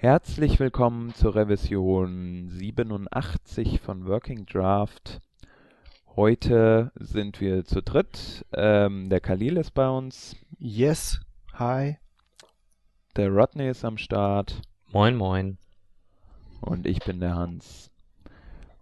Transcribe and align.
Herzlich 0.00 0.58
willkommen 0.58 1.12
zur 1.12 1.34
Revision 1.34 2.48
87 2.48 3.80
von 3.80 4.06
Working 4.06 4.46
Draft. 4.46 5.20
Heute 6.16 6.90
sind 6.94 7.38
wir 7.42 7.66
zu 7.66 7.82
dritt. 7.82 8.46
Ähm, 8.54 9.10
der 9.10 9.20
Khalil 9.20 9.58
ist 9.58 9.72
bei 9.72 9.90
uns. 9.90 10.36
Yes, 10.58 11.20
hi. 11.52 11.98
Der 13.16 13.28
Rodney 13.28 13.68
ist 13.68 13.84
am 13.84 13.98
Start. 13.98 14.62
Moin, 14.90 15.16
moin. 15.16 15.58
Und 16.62 16.86
ich 16.86 17.00
bin 17.00 17.20
der 17.20 17.34
Hans. 17.34 17.90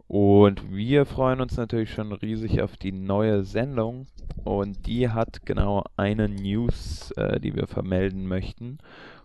Und 0.07 0.73
wir 0.73 1.05
freuen 1.05 1.41
uns 1.41 1.57
natürlich 1.57 1.93
schon 1.93 2.13
riesig 2.13 2.63
auf 2.63 2.77
die 2.77 2.93
neue 2.93 3.43
Sendung. 3.43 4.07
Und 4.45 4.87
die 4.87 5.09
hat 5.09 5.45
genau 5.45 5.83
eine 5.97 6.29
News, 6.29 7.11
äh, 7.17 7.41
die 7.41 7.57
wir 7.57 7.67
vermelden 7.67 8.29
möchten. 8.29 8.79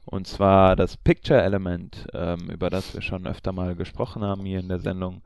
Und 0.05 0.27
zwar 0.27 0.75
das 0.75 0.97
Picture 0.97 1.41
Element, 1.41 2.07
ähm, 2.13 2.49
über 2.49 2.69
das 2.69 2.93
wir 2.93 3.01
schon 3.01 3.25
öfter 3.25 3.51
mal 3.51 3.75
gesprochen 3.75 4.23
haben 4.23 4.45
hier 4.45 4.59
in 4.59 4.67
der 4.67 4.79
Sendung, 4.79 5.21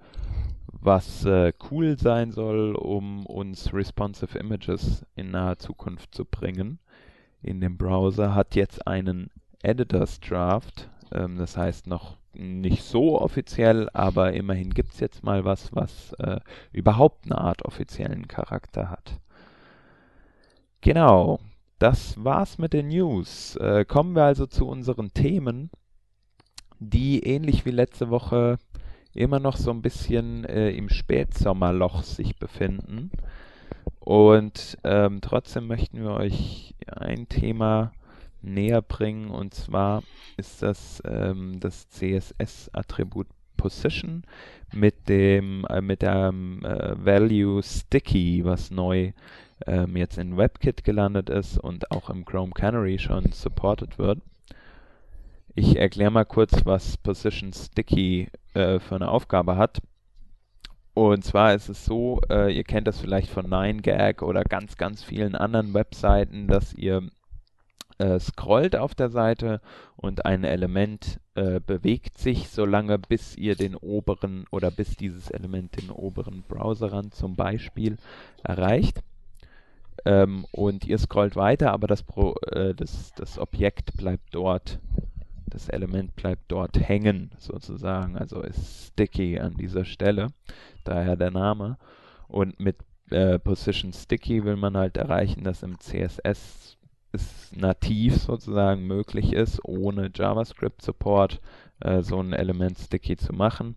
was 0.71 1.25
äh, 1.25 1.53
cool 1.71 1.97
sein 1.97 2.31
soll, 2.31 2.75
um 2.75 3.25
uns 3.25 3.73
responsive 3.73 4.37
Images 4.37 5.05
in 5.15 5.31
naher 5.31 5.57
Zukunft 5.57 6.13
zu 6.13 6.25
bringen 6.25 6.79
in 7.41 7.61
dem 7.61 7.77
Browser, 7.77 8.35
hat 8.35 8.55
jetzt 8.55 8.87
einen 8.87 9.31
Editors 9.63 10.19
Draft. 10.19 10.89
Ähm, 11.11 11.37
das 11.37 11.57
heißt 11.57 11.87
noch 11.87 12.17
nicht 12.33 12.83
so 12.83 13.19
offiziell, 13.19 13.89
aber 13.93 14.33
immerhin 14.33 14.73
gibt 14.73 14.93
es 14.93 14.99
jetzt 14.99 15.23
mal 15.23 15.43
was, 15.43 15.73
was 15.75 16.13
äh, 16.19 16.39
überhaupt 16.71 17.25
eine 17.25 17.39
Art 17.39 17.65
offiziellen 17.65 18.27
Charakter 18.27 18.91
hat. 18.91 19.19
Genau, 20.81 21.39
das 21.79 22.23
war's 22.23 22.57
mit 22.57 22.73
den 22.73 22.87
News. 22.87 23.55
Äh, 23.57 23.85
kommen 23.85 24.15
wir 24.15 24.23
also 24.23 24.45
zu 24.45 24.67
unseren 24.67 25.13
Themen, 25.13 25.69
die 26.79 27.23
ähnlich 27.23 27.65
wie 27.65 27.71
letzte 27.71 28.09
Woche 28.09 28.57
immer 29.13 29.39
noch 29.39 29.57
so 29.57 29.71
ein 29.71 29.81
bisschen 29.81 30.45
äh, 30.45 30.71
im 30.71 30.89
Spätsommerloch 30.89 32.03
sich 32.03 32.37
befinden. 32.37 33.11
Und 33.99 34.77
ähm, 34.83 35.19
trotzdem 35.21 35.67
möchten 35.67 36.01
wir 36.01 36.11
euch 36.11 36.75
ein 36.87 37.27
Thema 37.27 37.91
näher 38.41 38.81
bringen 38.81 39.29
und 39.29 39.53
zwar 39.53 40.03
ist 40.37 40.61
das 40.61 41.01
ähm, 41.05 41.59
das 41.59 41.89
CSS-Attribut 41.89 43.27
Position 43.57 44.23
mit 44.71 45.09
dem 45.09 45.65
äh, 45.69 45.81
mit 45.81 46.03
dem 46.03 46.63
äh, 46.63 46.93
Value 47.03 47.61
Sticky, 47.63 48.45
was 48.45 48.71
neu 48.71 49.11
ähm, 49.65 49.97
jetzt 49.97 50.17
in 50.17 50.37
WebKit 50.37 50.83
gelandet 50.83 51.29
ist 51.29 51.57
und 51.57 51.91
auch 51.91 52.09
im 52.09 52.25
Chrome 52.25 52.51
Canary 52.51 52.99
schon 52.99 53.31
supported 53.31 53.97
wird. 53.97 54.19
Ich 55.55 55.75
erkläre 55.77 56.11
mal 56.11 56.25
kurz, 56.25 56.65
was 56.65 56.97
Position 56.97 57.51
Sticky 57.51 58.29
äh, 58.53 58.79
für 58.79 58.95
eine 58.95 59.09
Aufgabe 59.09 59.57
hat. 59.57 59.81
Und 60.93 61.23
zwar 61.23 61.53
ist 61.53 61.69
es 61.69 61.85
so, 61.85 62.21
äh, 62.29 62.55
ihr 62.55 62.63
kennt 62.63 62.87
das 62.87 62.99
vielleicht 62.99 63.29
von 63.29 63.47
9gag 63.47 64.23
oder 64.23 64.43
ganz, 64.43 64.77
ganz 64.77 65.03
vielen 65.03 65.35
anderen 65.35 65.73
Webseiten, 65.73 66.47
dass 66.47 66.73
ihr 66.73 67.03
äh, 67.99 68.19
scrollt 68.19 68.75
auf 68.75 68.95
der 68.95 69.09
Seite 69.09 69.61
und 69.95 70.25
ein 70.25 70.43
Element 70.43 71.19
äh, 71.35 71.59
bewegt 71.59 72.17
sich 72.17 72.49
so 72.49 72.65
lange, 72.65 72.99
bis 72.99 73.35
ihr 73.35 73.55
den 73.55 73.75
oberen 73.75 74.45
oder 74.51 74.71
bis 74.71 74.95
dieses 74.95 75.29
Element 75.31 75.81
den 75.81 75.89
oberen 75.89 76.43
Browserrand 76.47 77.13
zum 77.13 77.35
Beispiel 77.35 77.97
erreicht. 78.43 79.01
Ähm, 80.05 80.45
und 80.51 80.85
ihr 80.85 80.97
scrollt 80.97 81.35
weiter, 81.35 81.71
aber 81.71 81.87
das, 81.87 82.03
Pro, 82.03 82.35
äh, 82.51 82.73
das, 82.73 83.13
das 83.15 83.39
Objekt 83.39 83.95
bleibt 83.97 84.33
dort, 84.33 84.79
das 85.47 85.69
Element 85.69 86.15
bleibt 86.15 86.51
dort 86.51 86.77
hängen, 86.77 87.31
sozusagen. 87.37 88.17
Also 88.17 88.41
ist 88.41 88.87
sticky 88.87 89.39
an 89.39 89.55
dieser 89.55 89.85
Stelle, 89.85 90.27
daher 90.83 91.15
der 91.15 91.31
Name. 91.31 91.77
Und 92.27 92.59
mit 92.59 92.77
äh, 93.09 93.39
Position 93.39 93.93
Sticky 93.93 94.43
will 94.43 94.57
man 94.57 94.75
halt 94.75 94.97
erreichen, 94.97 95.43
dass 95.43 95.63
im 95.63 95.79
CSS 95.79 96.77
es 97.13 97.51
nativ 97.55 98.17
sozusagen 98.17 98.85
möglich 98.85 99.33
ist, 99.33 99.63
ohne 99.63 100.11
JavaScript-Support 100.13 101.39
äh, 101.79 102.01
so 102.01 102.19
ein 102.19 102.33
Element 102.33 102.77
sticky 102.77 103.15
zu 103.15 103.33
machen. 103.33 103.75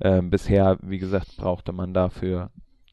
Ähm, 0.00 0.30
bisher, 0.30 0.78
wie 0.82 0.98
gesagt, 0.98 1.36
brauchte 1.36 1.72
man 1.72 1.92
dafür 1.92 2.50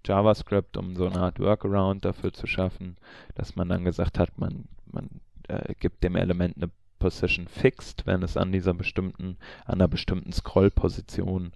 JavaScript, 0.08 0.78
um 0.78 0.96
so 0.96 1.08
eine 1.08 1.20
Art 1.20 1.40
Workaround 1.40 2.06
dafür 2.06 2.34
zu 2.34 2.48
schaffen, 2.48 2.98
dass 3.36 3.56
man 3.56 3.70
dann 3.70 3.84
gesagt 3.84 4.20
hat, 4.20 4.38
man, 4.38 4.66
man 4.86 5.10
äh, 5.48 5.74
gibt 5.80 6.04
dem 6.04 6.16
Element 6.16 6.58
eine 6.58 6.72
Position 7.00 7.48
fixed, 7.48 8.06
wenn 8.06 8.24
es 8.24 8.38
an 8.38 8.52
dieser 8.52 8.74
bestimmten, 8.74 9.38
an 9.66 9.76
einer 9.76 9.88
bestimmten 9.88 10.32
Scroll-Position 10.32 11.54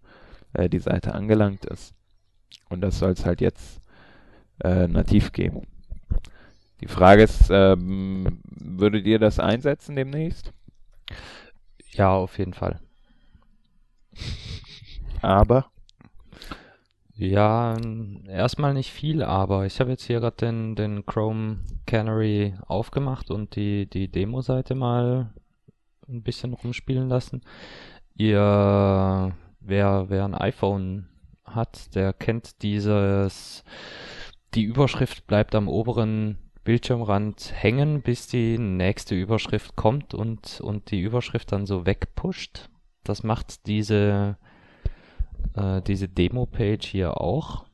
äh, 0.54 0.70
die 0.70 0.80
Seite 0.80 1.14
angelangt 1.14 1.66
ist. 1.66 1.94
Und 2.70 2.82
das 2.82 3.00
soll 3.00 3.12
es 3.12 3.26
halt 3.26 3.42
jetzt 3.42 3.82
äh, 4.64 4.88
nativ 4.88 5.32
geben. 5.32 5.68
Die 6.82 6.88
Frage 6.88 7.24
ist, 7.24 7.50
ähm, 7.50 8.40
würdet 8.44 9.06
ihr 9.06 9.20
das 9.20 9.40
einsetzen 9.40 9.96
demnächst? 9.96 10.52
Ja, 11.92 12.12
auf 12.12 12.38
jeden 12.38 12.54
Fall. 12.54 12.80
Aber? 15.22 15.71
Ja, 17.22 17.78
erstmal 18.28 18.74
nicht 18.74 18.90
viel, 18.90 19.22
aber 19.22 19.68
ich 19.68 19.80
habe 19.80 19.92
jetzt 19.92 20.06
hier 20.06 20.20
gerade 20.22 20.38
den, 20.38 20.76
den 20.76 21.06
Chrome 21.06 21.60
Canary 21.86 22.56
aufgemacht 22.66 23.30
und 23.30 23.56
die, 23.56 23.88
die 23.88 24.08
Demo-Seite 24.08 24.74
mal 24.74 25.32
ein 26.10 26.24
bisschen 26.24 26.54
rumspielen 26.54 27.10
lassen. 27.10 27.44
Ihr, 28.16 29.36
wer, 29.60 30.06
wer 30.10 30.26
ein 30.26 30.34
iPhone 30.34 31.10
hat, 31.46 31.94
der 31.94 32.12
kennt 32.12 32.64
dieses, 32.64 33.64
die 34.56 34.64
Überschrift 34.64 35.28
bleibt 35.28 35.54
am 35.54 35.68
oberen 35.68 36.40
Bildschirmrand 36.64 37.54
hängen, 37.54 38.02
bis 38.02 38.26
die 38.26 38.58
nächste 38.58 39.14
Überschrift 39.14 39.76
kommt 39.76 40.16
und, 40.16 40.60
und 40.60 40.90
die 40.90 41.02
Überschrift 41.02 41.52
dann 41.52 41.68
so 41.68 41.86
wegpusht. 41.86 42.72
Das 43.04 43.22
macht 43.22 43.68
diese 43.68 44.38
äh, 45.56 45.82
diese 45.82 46.08
Demo-Page 46.08 46.86
hier 46.86 47.20
auch 47.20 47.66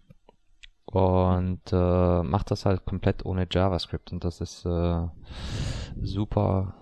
und 0.85 1.61
äh, 1.71 2.23
macht 2.23 2.51
das 2.51 2.65
halt 2.65 2.85
komplett 2.85 3.25
ohne 3.25 3.47
JavaScript 3.49 4.11
und 4.11 4.23
das 4.23 4.41
ist 4.41 4.65
äh, 4.65 5.07
super 6.01 6.73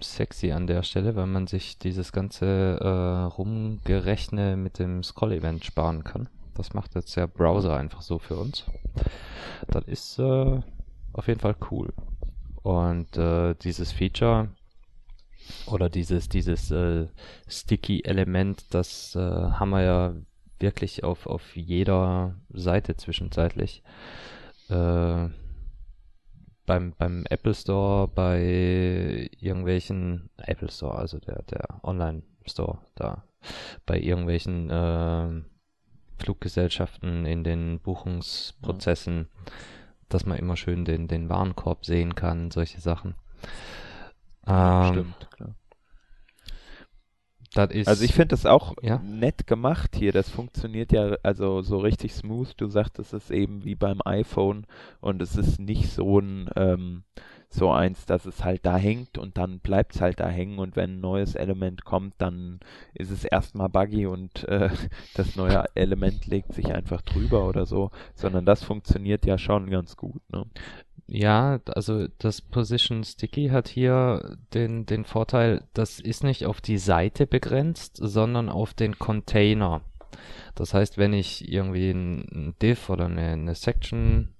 sexy 0.00 0.52
an 0.52 0.66
der 0.66 0.82
Stelle, 0.82 1.16
weil 1.16 1.26
man 1.26 1.46
sich 1.46 1.78
dieses 1.78 2.12
ganze 2.12 2.46
äh, 2.80 3.34
Rumgerechne 3.34 4.56
mit 4.56 4.78
dem 4.78 5.02
Scroll-Event 5.02 5.64
sparen 5.64 6.02
kann. 6.02 6.28
Das 6.54 6.74
macht 6.74 6.94
jetzt 6.94 7.16
der 7.16 7.26
Browser 7.26 7.76
einfach 7.76 8.02
so 8.02 8.18
für 8.18 8.36
uns. 8.36 8.64
Das 9.68 9.84
ist 9.84 10.18
äh, 10.18 10.60
auf 11.12 11.28
jeden 11.28 11.40
Fall 11.40 11.56
cool. 11.70 11.92
Und 12.62 13.16
äh, 13.16 13.54
dieses 13.54 13.92
Feature 13.92 14.48
oder 15.66 15.88
dieses, 15.88 16.28
dieses 16.28 16.70
äh, 16.70 17.06
Sticky-Element, 17.48 18.74
das 18.74 19.14
äh, 19.14 19.20
haben 19.20 19.70
wir 19.70 19.82
ja 19.82 20.14
wirklich 20.58 21.04
auf, 21.04 21.26
auf 21.26 21.56
jeder 21.56 22.36
Seite 22.50 22.96
zwischenzeitlich. 22.96 23.82
Äh, 24.68 25.28
beim, 26.64 26.94
beim 26.96 27.24
Apple 27.28 27.54
Store, 27.54 28.08
bei 28.08 29.28
irgendwelchen 29.38 30.30
Apple 30.38 30.70
Store, 30.70 30.96
also 30.96 31.18
der, 31.18 31.42
der 31.42 31.80
Online 31.82 32.22
Store 32.46 32.78
da, 32.94 33.24
bei 33.84 34.00
irgendwelchen 34.00 34.70
äh, 34.70 35.42
Fluggesellschaften 36.18 37.26
in 37.26 37.42
den 37.42 37.80
Buchungsprozessen, 37.80 39.28
ja. 39.28 39.52
dass 40.08 40.24
man 40.24 40.38
immer 40.38 40.56
schön 40.56 40.84
den, 40.84 41.08
den 41.08 41.28
Warenkorb 41.28 41.84
sehen 41.84 42.14
kann, 42.14 42.50
solche 42.50 42.80
Sachen. 42.80 43.16
Ähm, 44.46 44.92
stimmt, 44.92 45.30
klar. 45.30 45.54
also 47.86 48.04
ich 48.04 48.14
finde 48.14 48.28
das 48.28 48.46
auch 48.46 48.74
ja? 48.82 48.98
nett 48.98 49.46
gemacht 49.46 49.94
hier. 49.94 50.12
Das 50.12 50.30
funktioniert 50.30 50.90
ja 50.92 51.16
also 51.22 51.62
so 51.62 51.78
richtig 51.78 52.14
smooth. 52.14 52.54
Du 52.56 52.68
sagst, 52.68 52.98
es 52.98 53.12
ist 53.12 53.30
eben 53.30 53.64
wie 53.64 53.74
beim 53.74 54.00
iPhone 54.04 54.66
und 55.00 55.20
es 55.20 55.36
ist 55.36 55.60
nicht 55.60 55.90
so 55.90 56.18
ein 56.18 56.48
ähm, 56.56 57.04
so 57.54 57.70
eins, 57.70 58.06
dass 58.06 58.24
es 58.24 58.44
halt 58.44 58.64
da 58.64 58.76
hängt 58.76 59.18
und 59.18 59.36
dann 59.36 59.58
bleibt 59.60 59.94
es 59.94 60.00
halt 60.00 60.20
da 60.20 60.28
hängen 60.28 60.58
und 60.58 60.74
wenn 60.74 60.94
ein 60.94 61.00
neues 61.00 61.34
Element 61.34 61.84
kommt, 61.84 62.14
dann 62.18 62.60
ist 62.94 63.10
es 63.10 63.24
erstmal 63.24 63.68
buggy 63.68 64.06
und 64.06 64.44
äh, 64.48 64.70
das 65.14 65.36
neue 65.36 65.64
Element 65.74 66.26
legt 66.26 66.54
sich 66.54 66.72
einfach 66.72 67.02
drüber 67.02 67.46
oder 67.46 67.66
so, 67.66 67.90
sondern 68.14 68.46
das 68.46 68.64
funktioniert 68.64 69.26
ja 69.26 69.36
schon 69.36 69.68
ganz 69.70 69.96
gut. 69.96 70.22
Ne? 70.32 70.46
Ja, 71.06 71.60
also 71.66 72.06
das 72.18 72.40
Position 72.40 73.04
Sticky 73.04 73.48
hat 73.48 73.68
hier 73.68 74.38
den, 74.54 74.86
den 74.86 75.04
Vorteil, 75.04 75.64
das 75.74 76.00
ist 76.00 76.24
nicht 76.24 76.46
auf 76.46 76.60
die 76.60 76.78
Seite 76.78 77.26
begrenzt, 77.26 77.98
sondern 78.00 78.48
auf 78.48 78.72
den 78.72 78.98
Container. 78.98 79.82
Das 80.54 80.74
heißt, 80.74 80.98
wenn 80.98 81.12
ich 81.12 81.50
irgendwie 81.50 81.90
ein, 81.90 82.54
Div 82.62 82.88
oder 82.90 83.06
eine, 83.06 83.28
eine 83.32 83.54
Section 83.54 84.34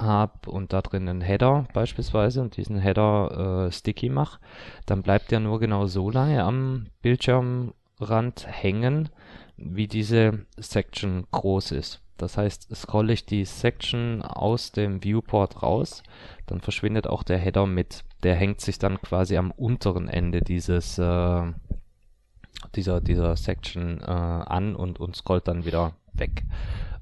habe 0.00 0.50
und 0.50 0.72
da 0.72 0.80
drin 0.80 1.08
einen 1.08 1.20
Header 1.20 1.66
beispielsweise 1.74 2.40
und 2.40 2.56
diesen 2.56 2.78
Header 2.78 3.66
äh, 3.66 3.72
sticky 3.72 4.08
mache, 4.08 4.40
dann 4.86 5.02
bleibt 5.02 5.30
der 5.30 5.40
nur 5.40 5.58
genau 5.58 5.86
so 5.86 6.08
lange 6.08 6.44
am 6.44 6.86
Bildschirmrand 7.02 8.46
hängen, 8.46 9.08
wie 9.56 9.88
diese 9.88 10.46
Section 10.56 11.26
groß 11.32 11.72
ist. 11.72 12.00
Das 12.18 12.36
heißt, 12.36 12.74
scrolle 12.74 13.12
ich 13.12 13.24
die 13.24 13.44
Section 13.44 14.22
aus 14.22 14.72
dem 14.72 15.02
Viewport 15.02 15.62
raus, 15.62 16.02
dann 16.46 16.60
verschwindet 16.60 17.06
auch 17.06 17.22
der 17.22 17.38
Header 17.38 17.66
mit. 17.66 18.04
Der 18.24 18.34
hängt 18.34 18.60
sich 18.60 18.78
dann 18.78 19.00
quasi 19.00 19.36
am 19.36 19.52
unteren 19.52 20.08
Ende 20.08 20.42
dieses 20.42 20.98
äh, 20.98 21.52
dieser 22.74 23.00
dieser 23.00 23.36
Section 23.36 24.00
äh, 24.00 24.04
an 24.04 24.74
und 24.74 24.98
und 24.98 25.14
scrollt 25.16 25.46
dann 25.46 25.64
wieder 25.64 25.92
weg. 26.12 26.44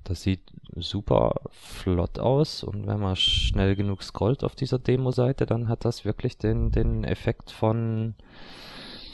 Das 0.05 0.23
sieht 0.23 0.43
super 0.75 1.35
flott 1.51 2.19
aus 2.19 2.63
und 2.63 2.87
wenn 2.87 3.01
man 3.01 3.17
schnell 3.17 3.75
genug 3.75 4.03
scrollt 4.03 4.45
auf 4.45 4.55
dieser 4.55 4.79
Demo-Seite, 4.79 5.47
dann 5.47 5.69
hat 5.69 5.87
das 5.87 6.05
wirklich 6.05 6.37
den 6.37 6.71
den 6.71 7.05
Effekt 7.05 7.51
von 7.51 8.15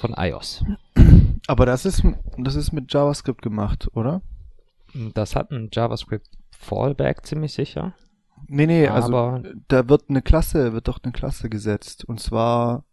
von 0.00 0.14
iOS. 0.18 0.64
Aber 1.46 1.64
das 1.64 1.84
ist, 1.86 2.02
das 2.36 2.56
ist 2.56 2.72
mit 2.72 2.92
JavaScript 2.92 3.40
gemacht, 3.40 3.88
oder? 3.94 4.20
Das 5.14 5.36
hat 5.36 5.50
ein 5.50 5.70
JavaScript 5.72 6.28
Fallback 6.50 7.26
ziemlich 7.26 7.52
sicher. 7.54 7.94
Nee, 8.48 8.66
nee, 8.66 8.88
also 8.88 9.16
Aber- 9.16 9.42
da 9.68 9.88
wird 9.88 10.04
eine 10.08 10.22
Klasse, 10.22 10.72
wird 10.72 10.88
doch 10.88 11.00
eine 11.02 11.12
Klasse 11.12 11.48
gesetzt. 11.48 12.04
Und 12.04 12.20
zwar, 12.20 12.84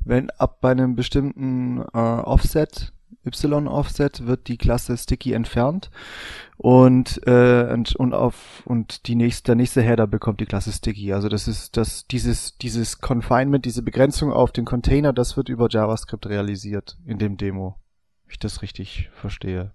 wenn 0.00 0.30
ab 0.30 0.60
bei 0.60 0.70
einem 0.70 0.96
bestimmten 0.96 1.80
äh, 1.80 1.98
Offset, 1.98 2.92
Y-Offset, 3.24 4.26
wird 4.26 4.48
die 4.48 4.56
Klasse 4.56 4.96
Sticky 4.96 5.32
entfernt 5.32 5.90
und, 6.56 7.20
äh, 7.26 7.68
und, 7.72 7.94
und 7.96 8.14
auf 8.14 8.62
und 8.66 9.06
die 9.08 9.16
nächste, 9.16 9.46
der 9.46 9.54
nächste 9.56 9.82
Header 9.82 10.06
bekommt 10.06 10.40
die 10.40 10.46
Klasse 10.46 10.72
Sticky. 10.72 11.12
Also 11.12 11.28
das 11.28 11.48
ist 11.48 11.76
das 11.76 12.06
dieses 12.06 12.56
dieses 12.58 13.00
Confinement, 13.00 13.64
diese 13.64 13.82
Begrenzung 13.82 14.32
auf 14.32 14.52
den 14.52 14.64
Container, 14.64 15.12
das 15.12 15.36
wird 15.36 15.48
über 15.48 15.68
JavaScript 15.68 16.26
realisiert 16.26 16.98
in 17.04 17.18
dem 17.18 17.36
Demo. 17.36 17.76
Wenn 18.24 18.32
ich 18.32 18.38
das 18.38 18.62
richtig 18.62 19.10
verstehe. 19.14 19.72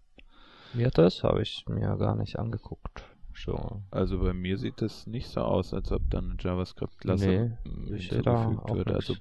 Mir 0.73 0.89
das 0.89 1.23
habe 1.23 1.41
ich 1.41 1.65
mir 1.67 1.95
gar 1.97 2.15
nicht 2.15 2.39
angeguckt. 2.39 3.03
So. 3.33 3.81
Also 3.91 4.19
bei 4.19 4.33
mir 4.33 4.57
sieht 4.57 4.81
das 4.81 5.07
nicht 5.07 5.29
so 5.29 5.41
aus, 5.41 5.73
als 5.73 5.91
ob 5.91 6.01
dann 6.09 6.31
eine 6.31 6.35
JavaScript-Klasse 6.39 7.25
Nee, 7.27 8.21
da 8.23 8.45
hinzugefügt 8.47 8.75
wird. 8.75 8.87
nichts. 8.87 9.09
Also 9.09 9.15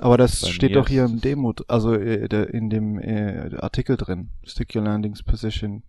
Aber 0.00 0.16
das 0.16 0.48
steht 0.48 0.74
doch 0.76 0.88
hier 0.88 1.04
im 1.04 1.20
Demo, 1.20 1.52
also 1.68 1.94
äh, 1.94 2.28
der- 2.28 2.52
in 2.54 2.70
dem 2.70 2.98
äh, 2.98 3.50
Artikel 3.60 3.96
drin. 3.96 4.30
Stick 4.44 4.74
your 4.74 4.82
landings 4.82 5.22
position. 5.22 5.82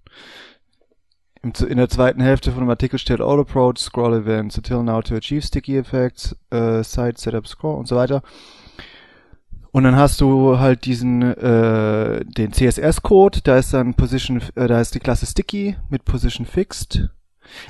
Im, 1.41 1.53
in 1.67 1.77
der 1.77 1.89
zweiten 1.89 2.21
Hälfte 2.21 2.51
von 2.51 2.61
dem 2.61 2.69
Artikel 2.69 2.97
steht 2.99 3.21
All 3.21 3.39
Approach, 3.39 3.77
Scroll 3.79 4.13
Events, 4.13 4.57
until 4.57 4.83
now 4.83 5.01
to 5.01 5.15
achieve 5.15 5.41
sticky 5.45 5.77
effects, 5.77 6.35
äh, 6.49 6.83
Site 6.83 7.19
Setup 7.19 7.47
Scroll 7.47 7.77
und 7.79 7.87
so 7.87 7.95
weiter. 7.95 8.23
Und 9.73 9.85
dann 9.85 9.95
hast 9.95 10.21
du 10.21 10.59
halt 10.59 10.85
diesen, 10.85 11.23
äh, 11.23 12.23
den 12.25 12.53
CSS-Code, 12.53 13.39
da 13.43 13.57
ist 13.57 13.73
dann 13.73 13.95
Position, 13.95 14.39
äh, 14.53 14.67
da 14.67 14.79
ist 14.79 14.93
die 14.93 14.99
Klasse 14.99 15.25
Sticky 15.25 15.75
mit 15.89 16.05
Position 16.05 16.45
Fixed. 16.45 17.09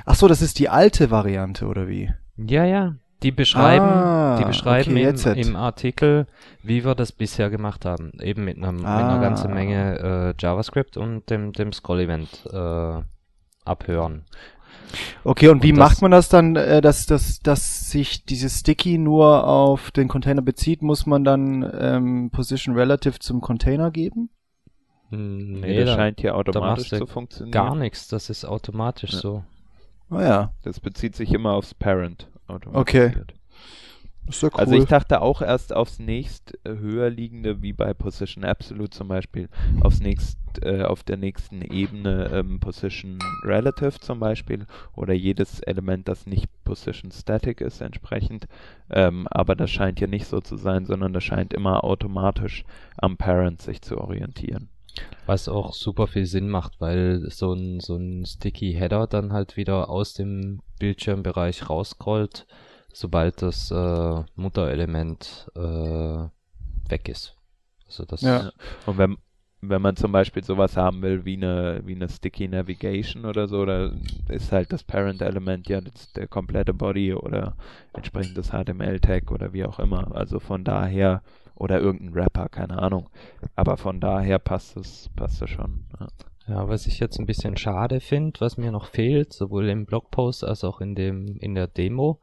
Ach 0.04 0.14
so, 0.14 0.28
das 0.28 0.42
ist 0.42 0.58
die 0.58 0.68
alte 0.68 1.10
Variante, 1.10 1.66
oder 1.66 1.88
wie? 1.88 2.12
Ja, 2.36 2.64
ja. 2.66 2.94
Die 3.22 3.30
beschreiben, 3.30 3.86
Ah, 3.86 4.36
die 4.38 4.44
beschreiben 4.44 4.92
okay, 4.98 5.40
im, 5.40 5.48
im 5.48 5.56
Artikel, 5.56 6.26
wie 6.62 6.84
wir 6.84 6.94
das 6.94 7.10
bisher 7.10 7.48
gemacht 7.48 7.86
haben. 7.86 8.12
Eben 8.20 8.44
mit, 8.44 8.58
einem, 8.58 8.76
mit 8.76 8.84
einer 8.84 9.14
Ah. 9.14 9.18
ganzen 9.22 9.54
Menge 9.54 9.98
äh, 9.98 10.34
JavaScript 10.38 10.98
und 10.98 11.30
dem, 11.30 11.54
dem 11.54 11.72
Scroll-Event 11.72 12.44
äh, 12.52 13.00
abhören. 13.64 14.24
Okay, 15.24 15.48
und 15.48 15.62
wie 15.62 15.72
Und 15.72 15.78
das- 15.78 15.90
macht 15.90 16.02
man 16.02 16.10
das 16.10 16.28
dann, 16.28 16.54
äh, 16.56 16.80
dass, 16.80 17.06
dass, 17.06 17.40
dass 17.40 17.90
sich 17.90 18.24
dieses 18.24 18.60
Sticky 18.60 18.98
nur 18.98 19.46
auf 19.46 19.90
den 19.90 20.06
Container 20.08 20.42
bezieht? 20.42 20.82
Muss 20.82 21.06
man 21.06 21.24
dann 21.24 21.68
ähm, 21.78 22.30
Position 22.30 22.76
Relative 22.76 23.18
zum 23.18 23.40
Container 23.40 23.90
geben? 23.90 24.30
Hm, 25.10 25.60
nee, 25.60 25.66
Nee, 25.66 25.76
das 25.80 25.90
da, 25.90 25.94
scheint 25.96 26.20
hier 26.20 26.36
automatisch 26.36 26.88
zu 26.90 27.06
funktionieren. 27.06 27.52
gar 27.52 27.74
nichts. 27.74 28.08
Das 28.08 28.30
ist 28.30 28.44
automatisch 28.44 29.12
Ja. 29.14 29.18
so. 29.20 29.44
Ah 30.10 30.22
ja, 30.22 30.52
Das 30.62 30.80
bezieht 30.80 31.16
sich 31.16 31.32
immer 31.32 31.52
aufs 31.54 31.74
Parent 31.74 32.28
automatisiert. 32.46 33.32
Ist 34.28 34.42
ja 34.42 34.48
cool. 34.52 34.60
Also 34.60 34.74
ich 34.74 34.84
dachte 34.86 35.20
auch 35.20 35.42
erst 35.42 35.74
aufs 35.74 35.98
nächst 35.98 36.58
äh, 36.64 36.76
höher 36.76 37.10
liegende, 37.10 37.62
wie 37.62 37.72
bei 37.72 37.92
Position 37.94 38.44
Absolute 38.44 38.90
zum 38.90 39.08
Beispiel, 39.08 39.48
aufs 39.80 40.00
nächst, 40.00 40.38
äh, 40.62 40.82
auf 40.82 41.02
der 41.02 41.16
nächsten 41.16 41.62
Ebene 41.62 42.30
ähm, 42.32 42.60
Position 42.60 43.18
Relative 43.44 44.00
zum 44.00 44.20
Beispiel 44.20 44.66
oder 44.94 45.12
jedes 45.12 45.60
Element, 45.60 46.08
das 46.08 46.26
nicht 46.26 46.48
Position 46.64 47.10
Static 47.10 47.60
ist 47.60 47.80
entsprechend. 47.80 48.46
Ähm, 48.90 49.26
aber 49.30 49.54
das 49.56 49.70
scheint 49.70 49.98
hier 49.98 50.08
nicht 50.08 50.26
so 50.26 50.40
zu 50.40 50.56
sein, 50.56 50.86
sondern 50.86 51.12
das 51.12 51.24
scheint 51.24 51.52
immer 51.52 51.84
automatisch 51.84 52.64
am 52.96 53.16
Parent 53.16 53.62
sich 53.62 53.82
zu 53.82 53.98
orientieren. 53.98 54.68
Was 55.26 55.48
auch 55.48 55.72
super 55.72 56.06
viel 56.06 56.26
Sinn 56.26 56.48
macht, 56.48 56.80
weil 56.80 57.28
so 57.30 57.52
ein, 57.52 57.80
so 57.80 57.96
ein 57.96 58.24
Sticky 58.26 58.74
Header 58.74 59.06
dann 59.06 59.32
halt 59.32 59.56
wieder 59.56 59.88
aus 59.88 60.14
dem 60.14 60.60
Bildschirmbereich 60.78 61.68
rausscrollt, 61.68 62.46
sobald 62.94 63.42
das 63.42 63.70
äh, 63.70 64.22
Mutterelement 64.36 65.50
äh, 65.56 66.28
weg 66.88 67.08
ist. 67.08 67.36
Also 67.86 68.04
das 68.04 68.22
Ja. 68.22 68.52
Und 68.86 68.98
wenn, 68.98 69.18
wenn 69.60 69.82
man 69.82 69.96
zum 69.96 70.12
Beispiel 70.12 70.44
sowas 70.44 70.76
haben 70.76 71.02
will 71.02 71.24
wie 71.24 71.36
eine, 71.36 71.82
wie 71.84 71.94
eine 71.94 72.08
Sticky 72.08 72.48
Navigation 72.48 73.24
oder 73.26 73.48
so, 73.48 73.64
da 73.66 73.90
ist 74.28 74.52
halt 74.52 74.72
das 74.72 74.84
Parent-Element 74.84 75.68
ja 75.68 75.80
das, 75.80 76.12
der 76.12 76.28
komplette 76.28 76.72
Body 76.72 77.12
oder 77.12 77.56
entsprechend 77.92 78.38
das 78.38 78.50
HTML-Tag 78.50 79.30
oder 79.32 79.52
wie 79.52 79.64
auch 79.64 79.80
immer. 79.80 80.14
Also 80.14 80.38
von 80.38 80.64
daher, 80.64 81.22
oder 81.56 81.80
irgendein 81.80 82.14
Rapper, 82.14 82.48
keine 82.48 82.78
Ahnung. 82.78 83.10
Aber 83.56 83.76
von 83.76 84.00
daher 84.00 84.38
passt 84.38 84.76
es, 84.76 85.10
passt 85.16 85.42
es 85.42 85.50
schon. 85.50 85.84
Ja. 85.98 86.08
Ja, 86.46 86.68
was 86.68 86.86
ich 86.86 86.98
jetzt 86.98 87.18
ein 87.18 87.24
bisschen 87.24 87.56
schade 87.56 88.00
finde, 88.00 88.38
was 88.40 88.58
mir 88.58 88.70
noch 88.70 88.84
fehlt, 88.84 89.32
sowohl 89.32 89.66
im 89.70 89.86
Blogpost 89.86 90.44
als 90.44 90.62
auch 90.62 90.82
in 90.82 90.94
dem 90.94 91.38
in 91.38 91.54
der 91.54 91.68
Demo, 91.68 92.20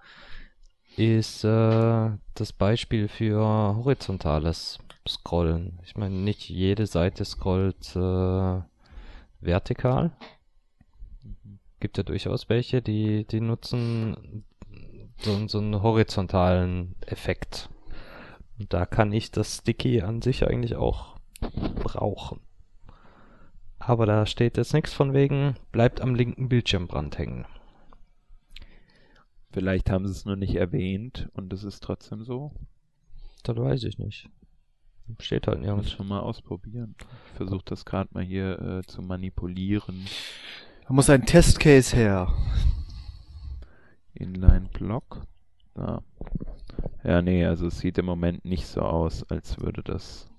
ist 0.97 1.43
äh, 1.43 2.11
das 2.35 2.53
Beispiel 2.53 3.07
für 3.07 3.39
horizontales 3.39 4.79
Scrollen. 5.07 5.79
Ich 5.83 5.95
meine, 5.95 6.15
nicht 6.15 6.49
jede 6.49 6.85
Seite 6.85 7.25
scrollt 7.25 7.95
äh, 7.95 8.61
vertikal. 9.39 10.11
Gibt 11.79 11.97
ja 11.97 12.03
durchaus 12.03 12.49
welche, 12.49 12.81
die 12.81 13.25
die 13.25 13.41
nutzen 13.41 14.45
so, 15.17 15.47
so 15.47 15.59
einen 15.59 15.81
horizontalen 15.81 16.95
Effekt. 17.05 17.69
Und 18.59 18.73
da 18.73 18.85
kann 18.85 19.11
ich 19.11 19.31
das 19.31 19.57
Sticky 19.57 20.01
an 20.01 20.21
sich 20.21 20.47
eigentlich 20.47 20.75
auch 20.75 21.15
brauchen. 21.75 22.39
Aber 23.79 24.05
da 24.05 24.25
steht 24.27 24.57
jetzt 24.57 24.73
nichts 24.73 24.93
von 24.93 25.13
wegen, 25.13 25.55
bleibt 25.71 26.01
am 26.01 26.13
linken 26.13 26.49
Bildschirmrand 26.49 27.17
hängen. 27.17 27.45
Vielleicht 29.51 29.89
haben 29.89 30.07
sie 30.07 30.13
es 30.13 30.25
nur 30.25 30.35
nicht 30.37 30.55
erwähnt 30.55 31.29
und 31.33 31.51
es 31.51 31.63
ist 31.63 31.83
trotzdem 31.83 32.23
so. 32.23 32.51
Das 33.43 33.57
weiß 33.57 33.83
ich 33.83 33.97
nicht. 33.97 34.29
Steht 35.19 35.47
halt 35.47 35.57
Muss 35.59 35.65
nirgends. 35.67 35.91
schon 35.91 36.07
mal 36.07 36.21
ausprobieren. 36.21 36.95
Ich 36.99 37.37
versuche 37.37 37.63
das 37.65 37.83
gerade 37.83 38.09
mal 38.13 38.23
hier 38.23 38.59
äh, 38.61 38.81
zu 38.83 39.01
manipulieren. 39.01 40.05
da 40.87 40.93
muss 40.93 41.09
ein 41.09 41.25
Testcase 41.25 41.95
her. 41.95 42.33
Inline-Block. 44.13 45.25
Da. 45.73 46.01
Ja, 47.03 47.21
nee, 47.21 47.45
also 47.45 47.67
es 47.67 47.79
sieht 47.79 47.97
im 47.97 48.05
Moment 48.05 48.45
nicht 48.45 48.67
so 48.67 48.81
aus, 48.81 49.23
als 49.29 49.59
würde 49.59 49.83
das. 49.83 50.29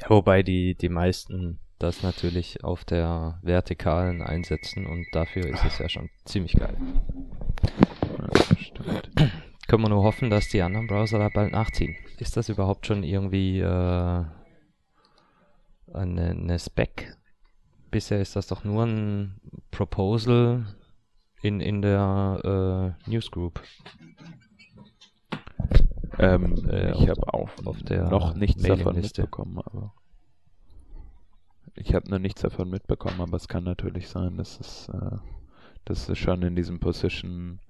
Ja, 0.00 0.10
wobei 0.10 0.42
die, 0.42 0.74
die 0.74 0.88
meisten 0.88 1.58
das 1.84 2.02
natürlich 2.02 2.64
auf 2.64 2.84
der 2.84 3.38
vertikalen 3.42 4.22
einsetzen 4.22 4.86
und 4.86 5.06
dafür 5.12 5.46
ist 5.46 5.64
es 5.64 5.78
ja 5.78 5.88
schon 5.88 6.08
ziemlich 6.24 6.54
geil. 6.54 6.76
Ja. 9.16 9.28
Können 9.68 9.82
wir 9.82 9.88
nur 9.88 10.02
hoffen, 10.02 10.30
dass 10.30 10.48
die 10.48 10.62
anderen 10.62 10.86
Browser 10.86 11.18
da 11.18 11.28
bald 11.28 11.52
nachziehen. 11.52 11.96
Ist 12.18 12.36
das 12.36 12.48
überhaupt 12.48 12.86
schon 12.86 13.02
irgendwie 13.02 13.60
äh, 13.60 14.24
eine, 15.92 16.30
eine 16.30 16.58
Spec? 16.58 17.16
Bisher 17.90 18.20
ist 18.20 18.36
das 18.36 18.46
doch 18.46 18.64
nur 18.64 18.84
ein 18.84 19.40
Proposal 19.70 20.66
in, 21.42 21.60
in 21.60 21.80
der 21.82 22.94
äh, 23.06 23.10
Newsgroup. 23.10 23.62
Ähm, 26.18 26.68
Äh, 26.68 26.92
ich 26.92 27.08
habe 27.08 27.34
auch 27.34 27.50
auf 27.64 27.82
der 27.82 28.08
noch 28.08 28.34
nichts 28.34 28.62
davon 28.62 28.96
mitbekommen, 28.96 29.58
aber 29.64 29.94
ich 31.74 31.94
habe 31.94 32.10
noch 32.10 32.18
nichts 32.18 32.42
davon 32.42 32.70
mitbekommen, 32.70 33.20
aber 33.20 33.36
es 33.36 33.48
kann 33.48 33.64
natürlich 33.64 34.08
sein, 34.08 34.36
dass 34.36 34.60
es, 34.60 34.88
äh, 34.88 35.16
dass 35.84 36.08
es 36.08 36.18
schon 36.18 36.42
in 36.42 36.56
diesem 36.56 36.80
Position 36.80 37.60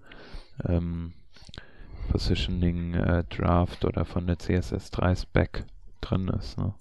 ähm, 0.66 1.14
Positioning 2.08 2.94
äh, 2.94 3.24
Draft 3.24 3.84
oder 3.84 4.04
von 4.04 4.26
der 4.26 4.36
CSS3 4.36 5.22
Spec 5.22 5.64
drin 6.02 6.28
ist. 6.28 6.58
Ne? 6.58 6.74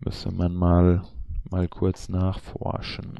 Müsste 0.00 0.30
man 0.30 0.54
mal 0.54 1.02
mal 1.50 1.68
kurz 1.68 2.08
nachforschen. 2.08 3.18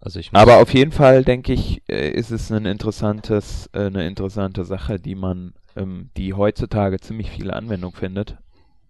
Also 0.00 0.20
Aber 0.32 0.58
auf 0.58 0.74
jeden 0.74 0.92
Fall 0.92 1.24
denke 1.24 1.54
ich, 1.54 1.82
äh, 1.88 2.10
ist 2.10 2.30
es 2.30 2.52
ein 2.52 2.66
interessantes, 2.66 3.70
äh, 3.72 3.86
eine 3.86 4.06
interessante 4.06 4.64
Sache, 4.64 5.00
die 5.00 5.14
man, 5.14 5.54
ähm, 5.76 6.10
die 6.16 6.34
heutzutage 6.34 7.00
ziemlich 7.00 7.30
viele 7.30 7.54
Anwendung 7.54 7.92
findet. 7.94 8.38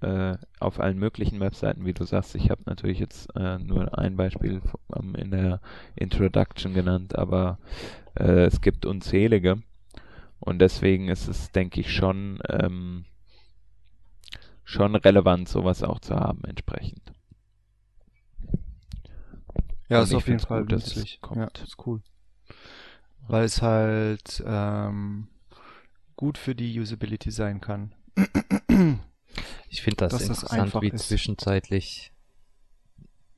Äh, 0.00 0.36
auf 0.60 0.80
allen 0.80 0.98
möglichen 0.98 1.40
Webseiten, 1.40 1.86
wie 1.86 1.94
du 1.94 2.04
sagst. 2.04 2.34
Ich 2.34 2.50
habe 2.50 2.62
natürlich 2.66 2.98
jetzt 2.98 3.34
äh, 3.36 3.58
nur 3.58 3.96
ein 3.98 4.16
Beispiel 4.16 4.60
ähm, 4.94 5.14
in 5.14 5.30
der 5.30 5.60
Introduction 5.96 6.74
genannt, 6.74 7.16
aber 7.16 7.58
äh, 8.18 8.44
es 8.44 8.60
gibt 8.60 8.84
unzählige. 8.84 9.62
Und 10.40 10.58
deswegen 10.58 11.08
ist 11.08 11.26
es, 11.28 11.52
denke 11.52 11.80
ich, 11.80 11.94
schon, 11.94 12.40
ähm, 12.50 13.06
schon 14.64 14.94
relevant, 14.94 15.48
sowas 15.48 15.82
auch 15.82 16.00
zu 16.00 16.14
haben 16.16 16.44
entsprechend. 16.44 17.12
Ja, 19.88 20.00
Und 20.00 20.04
ist 20.04 20.14
auf 20.14 20.28
jeden 20.28 20.40
Fall 20.40 20.62
gut, 20.62 20.72
dass 20.72 20.86
es 20.88 20.96
nützlich. 20.96 21.20
kommt. 21.22 21.58
Ja, 21.58 21.64
ist 21.64 21.86
cool. 21.86 22.02
Weil 23.26 23.44
es 23.44 23.62
halt 23.62 24.42
ähm, 24.46 25.28
gut 26.16 26.38
für 26.38 26.54
die 26.54 26.78
Usability 26.78 27.30
sein 27.30 27.60
kann. 27.60 27.94
Ich 29.68 29.82
finde 29.82 29.96
das 29.96 30.12
dass 30.12 30.26
das 30.28 30.38
interessant, 30.38 30.62
einfach 30.62 30.82
wie 30.82 30.88
ist. 30.88 31.08
zwischenzeitlich 31.08 32.12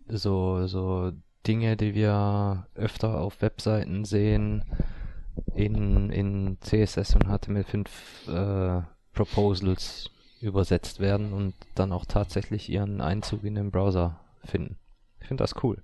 so, 0.09 0.67
so 0.67 1.13
Dinge, 1.47 1.77
die 1.77 1.95
wir 1.95 2.67
öfter 2.75 3.21
auf 3.21 3.41
Webseiten 3.41 4.05
sehen, 4.05 4.65
in, 5.55 6.11
in 6.11 6.59
CSS 6.61 7.15
und 7.15 7.27
HTML5 7.27 8.81
äh, 8.81 8.83
Proposals 9.13 10.11
übersetzt 10.41 11.01
werden 11.01 11.33
und 11.33 11.55
dann 11.75 11.93
auch 11.93 12.05
tatsächlich 12.05 12.69
ihren 12.69 13.01
Einzug 13.01 13.45
in 13.45 13.55
den 13.55 13.71
Browser 13.71 14.21
finden. 14.45 14.77
Ich 15.21 15.29
finde 15.29 15.43
das 15.43 15.63
cool. 15.63 15.83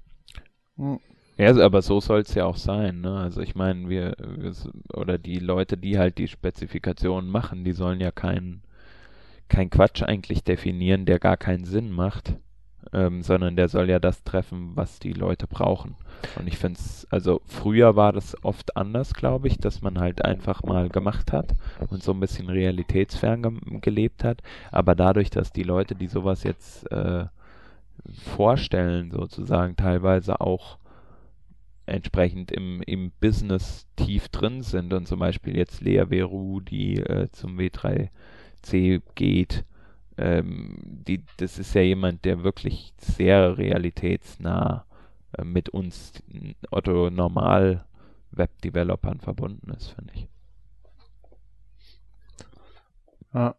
Ja, 1.38 1.46
also, 1.46 1.62
aber 1.62 1.82
so 1.82 2.00
soll 2.00 2.20
es 2.20 2.34
ja 2.34 2.44
auch 2.44 2.56
sein, 2.56 3.00
ne? 3.00 3.16
Also 3.18 3.40
ich 3.40 3.54
meine, 3.54 3.88
wir, 3.88 4.14
wir 4.36 4.52
oder 4.94 5.18
die 5.18 5.38
Leute, 5.38 5.76
die 5.76 5.98
halt 5.98 6.18
die 6.18 6.28
Spezifikationen 6.28 7.30
machen, 7.30 7.64
die 7.64 7.72
sollen 7.72 8.00
ja 8.00 8.10
keinen 8.10 8.62
kein 9.48 9.70
Quatsch 9.70 10.02
eigentlich 10.02 10.44
definieren, 10.44 11.04
der 11.06 11.18
gar 11.18 11.36
keinen 11.36 11.64
Sinn 11.64 11.92
macht, 11.92 12.36
ähm, 12.92 13.22
sondern 13.22 13.56
der 13.56 13.68
soll 13.68 13.90
ja 13.90 13.98
das 13.98 14.24
treffen, 14.24 14.72
was 14.74 14.98
die 14.98 15.12
Leute 15.12 15.46
brauchen. 15.46 15.96
Und 16.36 16.48
ich 16.48 16.56
finde 16.58 16.78
es, 16.80 17.06
also 17.10 17.42
früher 17.46 17.96
war 17.96 18.12
das 18.12 18.36
oft 18.44 18.76
anders, 18.76 19.14
glaube 19.14 19.48
ich, 19.48 19.58
dass 19.58 19.82
man 19.82 19.98
halt 20.00 20.24
einfach 20.24 20.62
mal 20.62 20.88
gemacht 20.88 21.32
hat 21.32 21.54
und 21.90 22.02
so 22.02 22.12
ein 22.12 22.20
bisschen 22.20 22.48
realitätsfern 22.48 23.42
ge 23.42 23.52
gelebt 23.80 24.24
hat. 24.24 24.42
Aber 24.70 24.94
dadurch, 24.94 25.30
dass 25.30 25.52
die 25.52 25.64
Leute, 25.64 25.94
die 25.94 26.08
sowas 26.08 26.44
jetzt 26.44 26.90
äh, 26.92 27.26
vorstellen, 28.36 29.10
sozusagen 29.10 29.76
teilweise 29.76 30.40
auch 30.40 30.78
entsprechend 31.92 32.50
im, 32.50 32.82
im 32.82 33.12
Business 33.20 33.87
tief 33.96 34.28
drin 34.28 34.62
sind 34.62 34.92
und 34.92 35.06
zum 35.06 35.18
Beispiel 35.20 35.56
jetzt 35.56 35.80
Lea 35.80 36.06
Veru, 36.08 36.61
die 36.61 36.96
äh, 36.96 37.28
zum 37.30 37.58
W3C 37.58 39.02
geht, 39.14 39.64
ähm, 40.16 40.78
die, 40.82 41.25
das 41.37 41.58
ist 41.58 41.75
ja 41.75 41.82
jemand, 41.82 42.25
der 42.25 42.42
wirklich 42.42 42.92
sehr 42.99 43.58
realitätsnah 43.58 44.84
äh, 45.32 45.44
mit 45.44 45.68
uns 45.68 46.12
Otto 46.70 47.11
Normal 47.11 47.84
Web-Developern 48.30 49.20
verbunden 49.20 49.70
ist, 49.72 49.88
finde 49.90 50.14
ich. 50.14 50.28
Ja. 53.34 53.54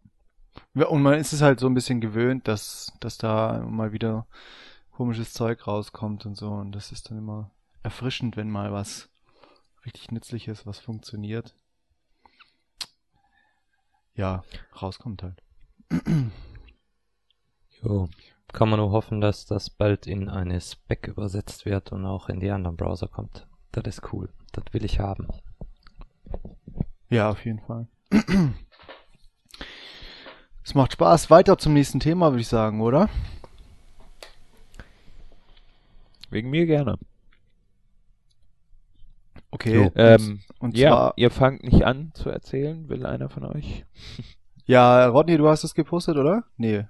Und 0.73 1.01
man 1.01 1.19
ist 1.19 1.33
es 1.33 1.41
halt 1.41 1.59
so 1.59 1.67
ein 1.67 1.73
bisschen 1.73 2.01
gewöhnt, 2.01 2.47
dass, 2.47 2.91
dass 2.99 3.17
da 3.17 3.65
mal 3.67 3.91
wieder 3.91 4.25
komisches 4.91 5.33
Zeug 5.33 5.67
rauskommt 5.67 6.25
und 6.25 6.35
so. 6.35 6.49
Und 6.49 6.71
das 6.73 6.91
ist 6.91 7.09
dann 7.09 7.17
immer 7.17 7.51
erfrischend, 7.83 8.37
wenn 8.37 8.49
mal 8.49 8.71
was 8.71 9.09
richtig 9.85 10.11
Nützliches, 10.11 10.65
was 10.65 10.79
funktioniert. 10.79 11.53
Ja, 14.15 14.43
rauskommt 14.81 15.23
halt. 15.23 15.41
Jo. 17.81 18.07
Kann 18.51 18.69
man 18.69 18.79
nur 18.79 18.91
hoffen, 18.91 19.19
dass 19.19 19.45
das 19.47 19.71
bald 19.71 20.05
in 20.05 20.29
eine 20.29 20.61
Spec 20.61 21.07
übersetzt 21.07 21.65
wird 21.65 21.91
und 21.91 22.05
auch 22.05 22.29
in 22.29 22.39
die 22.39 22.51
anderen 22.51 22.77
Browser 22.77 23.07
kommt. 23.07 23.47
Das 23.71 23.83
ist 23.85 24.13
cool. 24.13 24.31
Das 24.51 24.65
will 24.71 24.85
ich 24.85 24.99
haben. 24.99 25.27
Ja, 27.09 27.31
auf 27.31 27.43
jeden 27.43 27.59
Fall. 27.61 27.87
Es 30.63 30.75
macht 30.75 30.93
Spaß. 30.93 31.31
Weiter 31.31 31.57
zum 31.57 31.73
nächsten 31.73 31.99
Thema, 31.99 32.31
würde 32.31 32.41
ich 32.41 32.47
sagen, 32.47 32.79
oder? 32.81 33.09
Wegen 36.29 36.51
mir 36.51 36.67
gerne. 36.67 36.99
Okay. 39.53 39.91
Ähm, 39.93 40.39
und 40.57 40.75
ja, 40.75 40.89
zwar, 40.89 41.13
ihr 41.15 41.29
fangt 41.29 41.61
nicht 41.63 41.85
an 41.85 42.09
zu 42.15 42.31
erzählen, 42.31 42.89
will 42.89 43.05
einer 43.05 43.29
von 43.29 43.45
euch? 43.45 43.85
ja, 44.65 45.05
Rodney, 45.05 45.37
du 45.37 45.47
hast 45.47 45.63
es 45.63 45.75
gepostet, 45.75 46.17
oder? 46.17 46.45
Nee. 46.57 46.85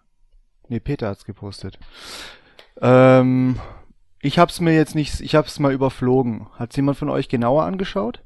Nee, 0.70 0.80
Peter 0.80 1.10
hat's 1.10 1.26
gepostet. 1.26 1.78
Ähm, 2.80 3.60
ich 4.22 4.40
hab's 4.40 4.62
mir 4.62 4.74
jetzt 4.74 4.96
nicht, 4.96 5.20
ich 5.20 5.36
hab's 5.36 5.60
mal 5.60 5.74
überflogen. 5.74 6.48
Hat's 6.54 6.78
jemand 6.78 6.98
von 6.98 7.10
euch 7.10 7.28
genauer 7.28 7.64
angeschaut? 7.64 8.24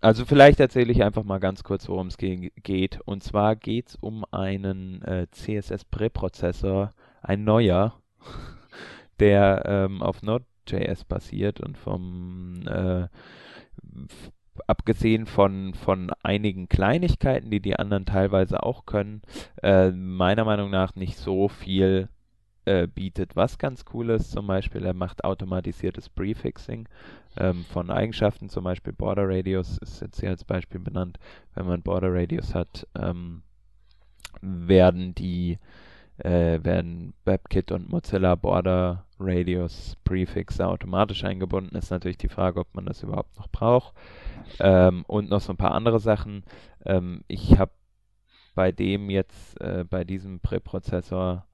Also 0.00 0.24
vielleicht 0.24 0.58
erzähle 0.58 0.90
ich 0.90 1.04
einfach 1.04 1.22
mal 1.22 1.38
ganz 1.38 1.62
kurz, 1.62 1.88
worum 1.88 2.08
es 2.08 2.18
ge 2.18 2.50
geht. 2.64 3.00
Und 3.04 3.22
zwar 3.22 3.54
geht 3.54 3.90
es 3.90 3.94
um 3.94 4.24
einen 4.32 5.02
äh, 5.02 5.28
CSS-Präprozessor, 5.30 6.90
ein 7.22 7.44
neuer, 7.44 8.00
der 9.20 9.62
ähm, 9.66 10.02
auf 10.02 10.24
Node.js 10.66 11.04
basiert 11.04 11.60
und 11.60 11.78
vom 11.78 12.62
äh, 12.66 13.08
abgesehen 14.66 15.26
von, 15.26 15.74
von 15.74 16.10
einigen 16.22 16.68
Kleinigkeiten, 16.68 17.50
die 17.50 17.60
die 17.60 17.76
anderen 17.76 18.06
teilweise 18.06 18.62
auch 18.62 18.86
können, 18.86 19.22
äh, 19.62 19.90
meiner 19.90 20.44
Meinung 20.44 20.70
nach 20.70 20.94
nicht 20.94 21.18
so 21.18 21.48
viel 21.48 22.08
äh, 22.64 22.86
bietet. 22.86 23.36
Was 23.36 23.58
ganz 23.58 23.84
cool 23.92 24.10
ist, 24.10 24.30
zum 24.30 24.46
Beispiel, 24.46 24.84
er 24.84 24.94
macht 24.94 25.24
automatisiertes 25.24 26.08
Prefixing 26.08 26.88
ähm, 27.36 27.64
von 27.70 27.90
Eigenschaften, 27.90 28.48
zum 28.48 28.64
Beispiel 28.64 28.94
Border 28.94 29.28
Radius 29.28 29.78
ist 29.78 30.00
jetzt 30.00 30.20
hier 30.20 30.30
als 30.30 30.44
Beispiel 30.44 30.80
benannt. 30.80 31.18
Wenn 31.54 31.66
man 31.66 31.82
Border 31.82 32.12
Radius 32.14 32.54
hat, 32.54 32.86
ähm, 32.98 33.42
werden 34.40 35.14
die 35.14 35.58
äh, 36.18 36.62
werden 36.64 37.14
WebKit 37.24 37.72
und 37.72 37.90
Mozilla 37.90 38.34
Border 38.34 39.04
Radius 39.18 39.96
Prefixe 40.04 40.66
automatisch 40.66 41.24
eingebunden. 41.24 41.76
Ist 41.76 41.90
natürlich 41.90 42.18
die 42.18 42.28
Frage, 42.28 42.60
ob 42.60 42.74
man 42.74 42.86
das 42.86 43.02
überhaupt 43.02 43.36
noch 43.38 43.48
braucht. 43.48 43.94
Ähm, 44.60 45.04
und 45.06 45.30
noch 45.30 45.40
so 45.40 45.52
ein 45.52 45.56
paar 45.56 45.72
andere 45.72 46.00
Sachen. 46.00 46.44
Ähm, 46.84 47.22
ich 47.28 47.58
habe 47.58 47.72
bei 48.54 48.72
dem 48.72 49.10
jetzt, 49.10 49.60
äh, 49.60 49.84
bei 49.88 50.04
diesem 50.04 50.40
Präprozessor 50.40 51.46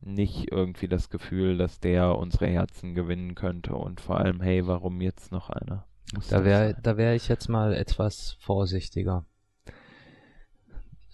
nicht 0.00 0.50
irgendwie 0.50 0.88
das 0.88 1.10
Gefühl, 1.10 1.58
dass 1.58 1.80
der 1.80 2.16
unsere 2.16 2.46
Herzen 2.46 2.94
gewinnen 2.94 3.34
könnte 3.34 3.74
und 3.74 4.00
vor 4.00 4.18
allem, 4.18 4.40
hey, 4.40 4.66
warum 4.66 5.00
jetzt 5.00 5.30
noch 5.30 5.50
einer? 5.50 5.84
Muss 6.14 6.28
Da 6.28 6.44
wäre 6.44 6.74
da 6.82 6.96
wär 6.96 7.14
ich 7.14 7.28
jetzt 7.28 7.48
mal 7.48 7.74
etwas 7.74 8.36
vorsichtiger. 8.40 9.24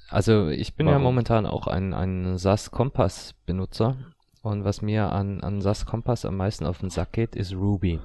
Also 0.08 0.48
ich 0.48 0.74
bin 0.74 0.86
ja 0.86 0.92
Warum? 0.92 1.04
momentan 1.04 1.46
auch 1.46 1.66
ein, 1.66 1.92
ein 1.92 2.38
SAS 2.38 2.70
Kompass 2.70 3.34
Benutzer 3.44 3.96
und 4.42 4.64
was 4.64 4.80
mir 4.80 5.10
an, 5.10 5.40
an 5.40 5.60
SAS 5.60 5.86
Kompass 5.86 6.24
am 6.24 6.36
meisten 6.36 6.66
auf 6.66 6.78
den 6.78 6.90
Sack 6.90 7.12
geht, 7.12 7.34
ist 7.34 7.52
Ruby. 7.52 7.98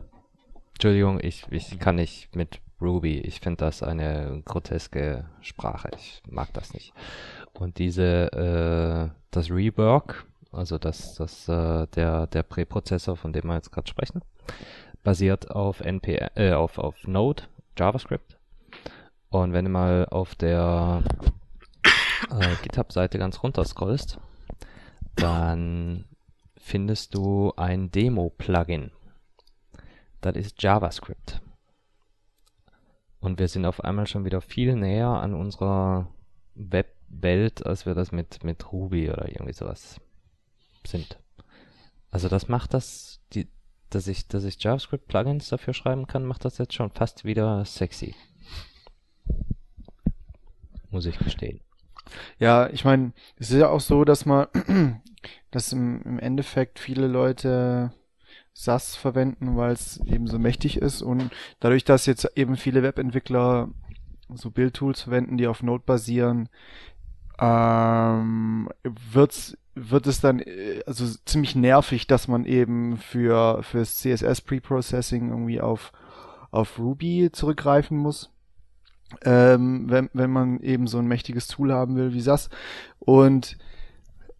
Entschuldigung, 0.73 1.19
ich, 1.21 1.45
ich 1.51 1.77
kann 1.77 1.97
nicht 1.97 2.35
mit 2.35 2.59
Ruby. 2.81 3.19
Ich 3.19 3.39
finde 3.39 3.65
das 3.65 3.83
eine 3.83 4.41
groteske 4.43 5.25
Sprache. 5.41 5.91
Ich 5.95 6.23
mag 6.27 6.51
das 6.53 6.73
nicht. 6.73 6.93
Und 7.53 7.77
diese, 7.77 8.31
äh, 8.33 9.15
das 9.29 9.51
Rework, 9.51 10.25
also 10.51 10.79
das, 10.79 11.13
das, 11.13 11.47
äh, 11.47 11.85
der, 11.87 12.25
der 12.25 12.41
Präprozessor, 12.41 13.15
von 13.15 13.33
dem 13.33 13.45
wir 13.45 13.53
jetzt 13.53 13.71
gerade 13.71 13.87
sprechen, 13.87 14.21
basiert 15.03 15.51
auf 15.51 15.81
NPM, 15.81 16.29
äh, 16.33 16.53
auf, 16.53 16.79
auf 16.79 16.95
Node, 17.05 17.43
JavaScript. 17.77 18.39
Und 19.29 19.53
wenn 19.53 19.65
du 19.65 19.71
mal 19.71 20.07
auf 20.09 20.33
der 20.33 21.03
äh, 22.39 22.55
GitHub-Seite 22.63 23.17
ganz 23.17 23.41
runter 23.43 23.65
scrollst, 23.65 24.19
dann 25.15 26.05
findest 26.57 27.15
du 27.15 27.53
ein 27.57 27.91
Demo-Plugin. 27.91 28.91
Das 30.21 30.35
ist 30.35 30.61
JavaScript. 30.61 31.41
Und 33.19 33.39
wir 33.39 33.47
sind 33.47 33.65
auf 33.65 33.83
einmal 33.83 34.07
schon 34.07 34.25
wieder 34.25 34.41
viel 34.41 34.75
näher 34.75 35.07
an 35.07 35.33
unserer 35.33 36.07
Webwelt, 36.55 37.65
als 37.65 37.85
wir 37.85 37.93
das 37.93 38.11
mit, 38.11 38.43
mit 38.43 38.71
Ruby 38.71 39.09
oder 39.09 39.29
irgendwie 39.29 39.53
sowas 39.53 39.99
sind. 40.85 41.19
Also 42.09 42.29
das 42.29 42.47
macht 42.47 42.73
das, 42.73 43.21
die, 43.33 43.47
dass 43.89 44.07
ich, 44.07 44.27
dass 44.27 44.43
ich 44.43 44.61
JavaScript-Plugins 44.61 45.49
dafür 45.49 45.73
schreiben 45.73 46.07
kann, 46.07 46.25
macht 46.25 46.45
das 46.45 46.57
jetzt 46.57 46.73
schon 46.73 46.91
fast 46.91 47.25
wieder 47.25 47.63
sexy. 47.65 48.15
Muss 50.89 51.05
ich 51.05 51.17
gestehen. 51.17 51.61
Ja, 52.39 52.69
ich 52.69 52.85
meine, 52.85 53.13
es 53.37 53.51
ist 53.51 53.59
ja 53.59 53.69
auch 53.69 53.79
so, 53.79 54.03
dass 54.03 54.25
man 54.25 54.47
dass 55.51 55.73
im, 55.73 56.01
im 56.03 56.19
Endeffekt 56.19 56.79
viele 56.79 57.07
Leute 57.07 57.93
SAS 58.53 58.95
verwenden, 58.95 59.55
weil 59.55 59.71
es 59.71 59.99
eben 60.05 60.27
so 60.27 60.39
mächtig 60.39 60.77
ist 60.77 61.01
und 61.01 61.31
dadurch, 61.59 61.85
dass 61.85 62.05
jetzt 62.05 62.29
eben 62.35 62.57
viele 62.57 62.83
Webentwickler 62.83 63.69
so 64.33 64.51
Bildtools 64.51 65.01
verwenden, 65.01 65.37
die 65.37 65.47
auf 65.47 65.63
Node 65.63 65.83
basieren, 65.85 66.49
ähm, 67.39 68.69
wird's 68.83 69.57
wird 69.73 70.05
es 70.05 70.19
dann 70.19 70.39
äh, 70.39 70.81
also 70.85 71.05
ziemlich 71.25 71.55
nervig, 71.55 72.07
dass 72.07 72.27
man 72.27 72.45
eben 72.45 72.97
für 72.97 73.63
fürs 73.63 73.99
CSS 73.99 74.41
Preprocessing 74.41 75.29
irgendwie 75.29 75.61
auf 75.61 75.93
auf 76.51 76.77
Ruby 76.77 77.29
zurückgreifen 77.31 77.97
muss. 77.97 78.31
Ähm, 79.23 79.85
wenn, 79.87 80.09
wenn 80.13 80.31
man 80.31 80.59
eben 80.61 80.87
so 80.87 80.97
ein 80.97 81.07
mächtiges 81.07 81.47
Tool 81.47 81.71
haben 81.73 81.95
will 81.95 82.13
wie 82.13 82.21
SAS. 82.21 82.49
Und 82.99 83.57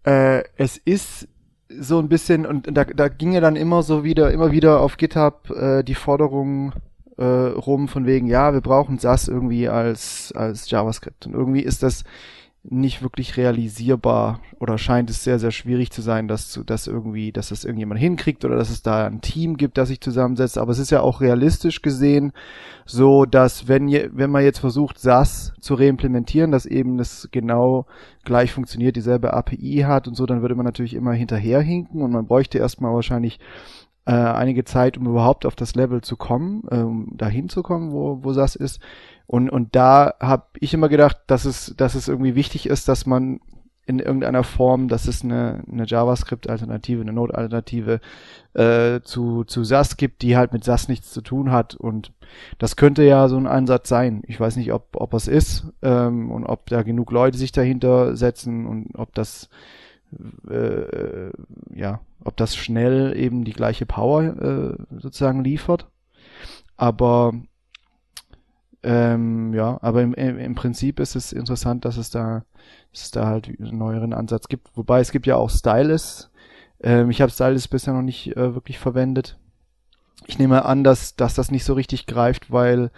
äh, 0.04 0.44
es 0.56 0.78
ist 0.78 1.28
so 1.70 2.00
ein 2.00 2.10
bisschen, 2.10 2.46
und 2.46 2.76
da, 2.76 2.84
da 2.86 3.08
ging 3.08 3.34
ja 3.34 3.40
dann 3.42 3.56
immer 3.56 3.84
so 3.84 4.04
wieder, 4.04 4.32
immer 4.32 4.52
wieder 4.52 4.82
auf 4.82 4.98
GitHub 4.98 5.50
äh, 5.52 5.84
die 5.84 5.96
Forderung 5.96 6.74
äh, 7.18 7.24
rum 7.24 7.88
von 7.88 8.06
wegen, 8.06 8.28
ja, 8.28 8.54
wir 8.54 8.62
brauchen 8.62 9.00
SAS 9.00 9.28
irgendwie 9.28 9.70
als, 9.70 10.34
als 10.36 10.70
JavaScript. 10.70 11.28
Und 11.28 11.34
irgendwie 11.34 11.62
ist 11.62 11.84
das 11.84 12.04
nicht 12.64 13.02
wirklich 13.02 13.38
realisierbar 13.38 14.40
oder 14.60 14.78
scheint 14.78 15.10
es 15.10 15.24
sehr, 15.24 15.40
sehr 15.40 15.50
schwierig 15.50 15.90
zu 15.92 16.04
sein, 16.04 16.28
dass, 16.28 16.62
dass 16.66 16.86
irgendwie, 16.86 17.32
dass 17.32 17.50
das 17.50 17.64
irgendjemand 17.64 18.00
hinkriegt 18.00 18.46
oder 18.46 18.56
dass 18.56 18.70
es 18.70 18.84
da 18.84 19.08
ein 19.08 19.22
Team 19.22 19.58
gibt, 19.58 19.80
das 19.80 19.88
sich 19.88 20.00
zusammensetzt. 20.00 20.60
Aber 20.60 20.72
es 20.72 20.78
ist 20.78 20.92
ja 20.92 21.02
auch 21.02 21.22
realistisch 21.22 21.82
gesehen 21.82 22.34
so, 22.86 23.26
dass 23.26 23.68
wenn, 23.68 23.88
je, 23.88 24.10
wenn 24.14 24.30
man 24.30 24.44
jetzt 24.44 24.60
versucht, 24.60 25.00
SAS 25.00 25.54
zu 25.60 25.74
reimplementieren, 25.74 26.52
dass 26.52 26.68
eben 26.68 27.00
das 27.00 27.30
genau 27.32 27.88
gleich 28.26 28.52
funktioniert, 28.52 28.96
dieselbe 28.96 29.34
API 29.34 29.86
hat 29.88 30.08
und 30.08 30.16
so, 30.16 30.28
dann 30.28 30.44
würde 30.44 30.56
man 30.56 30.66
natürlich 30.66 30.94
immer 30.94 31.14
hinterherhinken 31.14 32.04
und 32.04 32.12
man 32.12 32.28
bräuchte 32.28 32.60
erstmal 32.60 32.94
wahrscheinlich 32.94 33.40
äh, 34.06 34.12
einige 34.14 34.66
Zeit, 34.66 34.98
um 34.98 35.08
überhaupt 35.08 35.46
auf 35.46 35.56
das 35.56 35.76
Level 35.76 36.02
zu 36.02 36.16
kommen, 36.16 36.64
äh, 36.70 36.78
um 36.78 37.16
dahin 37.18 37.50
zu 37.50 37.64
kommen, 37.64 37.92
wo, 37.92 38.24
wo 38.24 38.34
SAS 38.34 38.56
ist. 38.56 38.80
Und, 39.32 39.50
und 39.50 39.78
da 39.78 40.16
habe 40.20 40.44
ich 40.60 40.74
immer 40.74 40.90
gedacht, 40.90 41.18
dass 41.28 41.46
es, 41.46 41.74
dass 41.78 41.96
es 41.96 42.10
irgendwie 42.10 42.36
wichtig 42.36 42.66
ist, 42.66 42.90
dass 42.90 43.06
man 43.06 43.40
in 43.86 44.00
irgendeiner 44.00 44.44
Form, 44.44 44.90
dass 44.90 45.08
es 45.08 45.24
eine, 45.24 45.64
eine 45.72 45.86
JavaScript-Alternative, 45.86 47.00
eine 47.00 47.14
Node-Alternative 47.14 48.02
äh, 48.56 49.00
zu, 49.04 49.46
zu 49.46 49.64
SAS 49.64 49.96
gibt, 49.96 50.22
die 50.22 50.36
halt 50.36 50.52
mit 50.52 50.66
SAS 50.66 50.90
nichts 50.90 51.12
zu 51.12 51.22
tun 51.22 51.50
hat. 51.50 51.76
Und 51.76 52.12
das 52.58 52.76
könnte 52.76 53.04
ja 53.04 53.30
so 53.30 53.38
ein 53.38 53.48
Ansatz 53.48 53.88
sein. 53.88 54.22
Ich 54.28 54.38
weiß 54.38 54.58
nicht, 54.58 54.74
ob, 54.74 54.98
ob 54.98 55.14
es 55.14 55.30
ist 55.30 55.66
ähm, 55.82 56.30
und 56.30 56.44
ob 56.44 56.66
da 56.66 56.84
genug 56.84 57.10
Leute 57.14 57.38
sich 57.38 57.54
dahinter 57.54 58.18
setzen 58.18 58.66
und 58.66 58.90
ob 58.96 59.16
das 59.16 59.48
äh, 60.50 61.32
ja, 61.74 62.02
ob 62.26 62.36
das 62.36 62.58
schnell 62.58 63.16
eben 63.16 63.46
die 63.46 63.54
gleiche 63.54 63.86
Power 63.86 64.24
äh, 64.24 65.00
sozusagen 65.00 65.42
liefert. 65.42 65.88
Aber 66.76 67.32
ähm, 68.84 69.54
ja, 69.54 69.78
aber 69.82 70.02
im, 70.02 70.14
im 70.14 70.56
Prinzip 70.56 71.00
ist 71.00 71.16
es 71.16 71.34
interessant, 71.34 71.86
dass 71.86 71.98
es 71.98 72.10
da, 72.10 72.44
dass 72.92 73.04
es 73.04 73.12
da 73.12 73.28
halt 73.28 73.48
einen 73.48 73.78
neueren 73.78 74.14
Ansatz 74.14 74.48
gibt. 74.48 74.70
Wobei 74.76 75.00
es 75.00 75.12
gibt 75.12 75.28
ja 75.28 75.36
auch 75.36 75.50
Stylus. 75.50 76.32
Ähm, 76.82 77.12
ich 77.12 77.22
habe 77.22 77.32
Stylus 77.32 77.68
bisher 77.68 77.94
noch 77.94 78.02
nicht 78.02 78.36
äh, 78.36 78.56
wirklich 78.56 78.80
verwendet. 78.80 79.38
Ich 80.26 80.40
nehme 80.40 80.66
an, 80.66 80.84
dass, 80.84 81.16
dass 81.16 81.36
das 81.36 81.52
nicht 81.52 81.64
so 81.64 81.74
richtig 81.74 82.08
greift, 82.08 82.52
weil, 82.52 82.92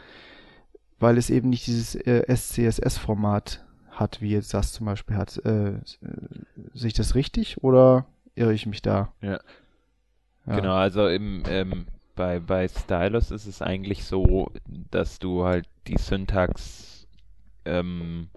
weil 1.00 1.18
es 1.18 1.30
eben 1.30 1.50
nicht 1.50 1.68
dieses 1.68 1.96
äh, 1.96 2.24
SCSS-Format 2.34 3.66
hat, 3.92 4.22
wie 4.22 4.32
jetzt 4.32 4.54
das 4.54 4.72
zum 4.72 4.86
Beispiel 4.86 5.18
hat. 5.18 5.38
Äh, 5.46 5.74
sehe 6.74 6.88
ich 6.88 6.94
das 6.94 7.16
richtig 7.16 7.64
oder 7.64 8.06
irre 8.36 8.54
ich 8.54 8.66
mich 8.66 8.82
da? 8.82 9.12
Ja. 9.22 9.40
ja. 10.48 10.56
Genau, 10.56 10.76
also 10.76 11.08
im, 11.08 11.44
ähm, 11.48 11.88
bei, 12.16 12.40
bei 12.40 12.68
Stylus 12.68 13.32
ist 13.32 13.48
es 13.48 13.62
eigentlich 13.62 14.06
so, 14.06 14.52
dass 14.92 15.20
du 15.20 15.44
halt 15.44 15.68
die 15.88 15.98
Syntax 15.98 17.08
ähm, 17.66 18.28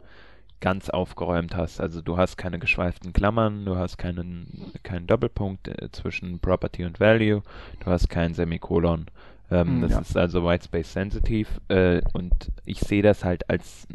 ganz 0.61 0.89
aufgeräumt 0.91 1.57
hast. 1.57 1.81
Also 1.81 2.01
du 2.01 2.17
hast 2.17 2.37
keine 2.37 2.59
geschweiften 2.59 3.13
Klammern, 3.13 3.65
du 3.65 3.77
hast 3.77 3.99
keinen, 3.99 4.73
keinen 4.83 5.07
Doppelpunkt 5.07 5.69
äh, 5.69 5.91
zwischen 5.93 6.39
Property 6.39 6.85
und 6.85 7.01
Value, 7.01 7.43
du 7.81 7.87
hast 7.87 8.09
kein 8.09 8.35
Semikolon. 8.35 9.07
Ähm, 9.51 9.79
mm, 9.79 9.83
das 9.83 9.93
ja. 9.93 10.01
ist 10.01 10.17
also 10.17 10.45
Whitespace 10.45 10.93
sensitive 10.93 11.49
äh, 11.69 12.03
und 12.15 12.51
ich 12.65 12.81
sehe 12.81 13.03
das 13.03 13.25
halt 13.25 13.49
als 13.49 13.87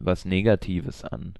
was 0.00 0.24
Negatives 0.24 1.04
an, 1.04 1.34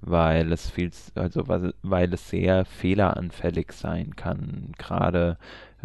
weil 0.00 0.52
es 0.52 0.70
viel, 0.70 0.90
also 1.14 1.44
weil 1.46 2.14
es 2.14 2.30
sehr 2.30 2.64
fehleranfällig 2.64 3.72
sein 3.72 4.16
kann, 4.16 4.72
gerade 4.78 5.36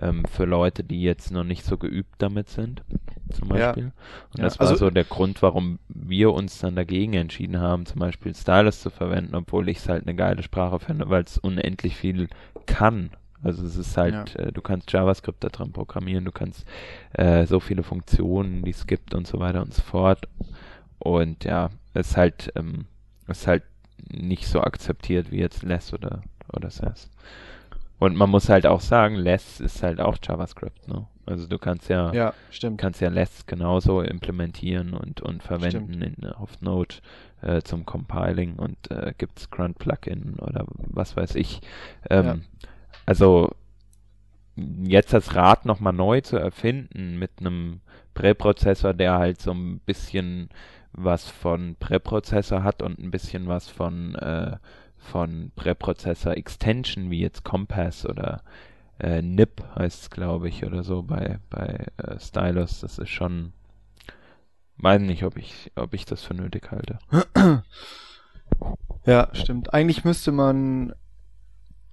ähm, 0.01 0.23
für 0.25 0.45
Leute, 0.45 0.83
die 0.83 1.01
jetzt 1.01 1.31
noch 1.31 1.43
nicht 1.43 1.65
so 1.65 1.77
geübt 1.77 2.15
damit 2.19 2.49
sind, 2.49 2.83
zum 3.31 3.49
Beispiel. 3.49 3.83
Ja. 3.83 3.91
Und 4.31 4.37
ja. 4.39 4.43
das 4.43 4.59
war 4.59 4.67
also, 4.67 4.85
so 4.85 4.89
der 4.89 5.03
Grund, 5.03 5.41
warum 5.41 5.79
wir 5.87 6.33
uns 6.33 6.59
dann 6.59 6.75
dagegen 6.75 7.13
entschieden 7.13 7.59
haben, 7.59 7.85
zum 7.85 7.99
Beispiel 7.99 8.33
Stylus 8.35 8.81
zu 8.81 8.89
verwenden, 8.89 9.35
obwohl 9.35 9.69
ich 9.69 9.77
es 9.77 9.89
halt 9.89 10.03
eine 10.03 10.15
geile 10.15 10.43
Sprache 10.43 10.79
finde, 10.79 11.09
weil 11.09 11.23
es 11.23 11.37
unendlich 11.37 11.95
viel 11.95 12.27
kann. 12.65 13.11
Also 13.41 13.65
es 13.65 13.77
ist 13.77 13.95
halt, 13.97 14.35
ja. 14.35 14.45
äh, 14.45 14.51
du 14.51 14.61
kannst 14.61 14.91
JavaScript 14.91 15.43
da 15.43 15.49
dran 15.49 15.71
programmieren, 15.71 16.25
du 16.25 16.31
kannst 16.31 16.65
äh, 17.13 17.45
so 17.45 17.59
viele 17.59 17.83
Funktionen, 17.83 18.63
die 18.63 18.71
es 18.71 18.85
gibt 18.85 19.13
und 19.13 19.27
so 19.27 19.39
weiter 19.39 19.61
und 19.61 19.73
so 19.73 19.81
fort. 19.81 20.27
Und 20.97 21.45
ja, 21.45 21.69
es 21.93 22.11
ist 22.11 22.17
halt, 22.17 22.51
ähm, 22.55 22.85
ist 23.27 23.47
halt 23.47 23.63
nicht 24.09 24.47
so 24.47 24.61
akzeptiert 24.61 25.31
wie 25.31 25.39
jetzt 25.39 25.63
Less 25.63 25.93
oder, 25.93 26.21
oder 26.51 26.69
SAS. 26.69 27.09
Und 27.99 28.15
man 28.15 28.29
muss 28.29 28.49
halt 28.49 28.65
auch 28.65 28.79
sagen, 28.79 29.15
Less 29.15 29.59
ist 29.59 29.83
halt 29.83 29.99
auch 29.99 30.17
JavaScript, 30.23 30.87
ne? 30.87 31.05
Also 31.25 31.45
du 31.45 31.59
kannst 31.59 31.89
ja, 31.89 32.11
ja 32.11 32.33
stimmt. 32.49 32.79
kannst 32.79 33.01
ja 33.01 33.09
Less 33.09 33.45
genauso 33.45 34.01
implementieren 34.01 34.93
und, 34.93 35.21
und 35.21 35.43
verwenden 35.43 36.01
in, 36.01 36.25
auf 36.25 36.59
Node 36.61 36.95
äh, 37.41 37.61
zum 37.61 37.85
Compiling 37.85 38.55
und 38.55 38.89
äh, 38.89 39.13
gibt's 39.15 39.51
Grunt 39.51 39.77
Plugin 39.77 40.37
oder 40.39 40.65
was 40.77 41.15
weiß 41.15 41.35
ich. 41.35 41.61
Ähm, 42.09 42.25
ja. 42.25 42.37
Also 43.05 43.51
jetzt 44.55 45.13
das 45.13 45.35
Rad 45.35 45.65
nochmal 45.65 45.93
neu 45.93 46.21
zu 46.21 46.37
erfinden 46.37 47.19
mit 47.19 47.31
einem 47.39 47.81
Präprozessor, 48.13 48.93
der 48.93 49.19
halt 49.19 49.39
so 49.39 49.51
ein 49.51 49.79
bisschen 49.79 50.49
was 50.93 51.29
von 51.29 51.75
Präprozessor 51.79 52.63
hat 52.63 52.81
und 52.81 52.97
ein 52.97 53.11
bisschen 53.11 53.47
was 53.47 53.69
von 53.69 54.15
äh, 54.15 54.57
von 54.99 55.51
Präprozessor 55.55 56.33
Extension, 56.33 57.09
wie 57.09 57.21
jetzt 57.21 57.43
Compass 57.43 58.05
oder 58.05 58.43
äh, 58.99 59.21
NIP 59.21 59.63
heißt 59.75 60.03
es, 60.03 60.09
glaube 60.09 60.49
ich, 60.49 60.65
oder 60.65 60.83
so 60.83 61.03
bei, 61.03 61.39
bei 61.49 61.87
äh, 61.97 62.19
Stylus. 62.19 62.81
Das 62.81 62.99
ist 62.99 63.09
schon, 63.09 63.53
weiß 64.77 65.01
nicht, 65.01 65.23
ob 65.23 65.37
ich, 65.37 65.71
ob 65.75 65.93
ich 65.93 66.05
das 66.05 66.23
für 66.23 66.33
nötig 66.33 66.71
halte. 66.71 66.99
Ja, 69.05 69.29
stimmt. 69.33 69.73
Eigentlich 69.73 70.03
müsste 70.03 70.31
man, 70.31 70.93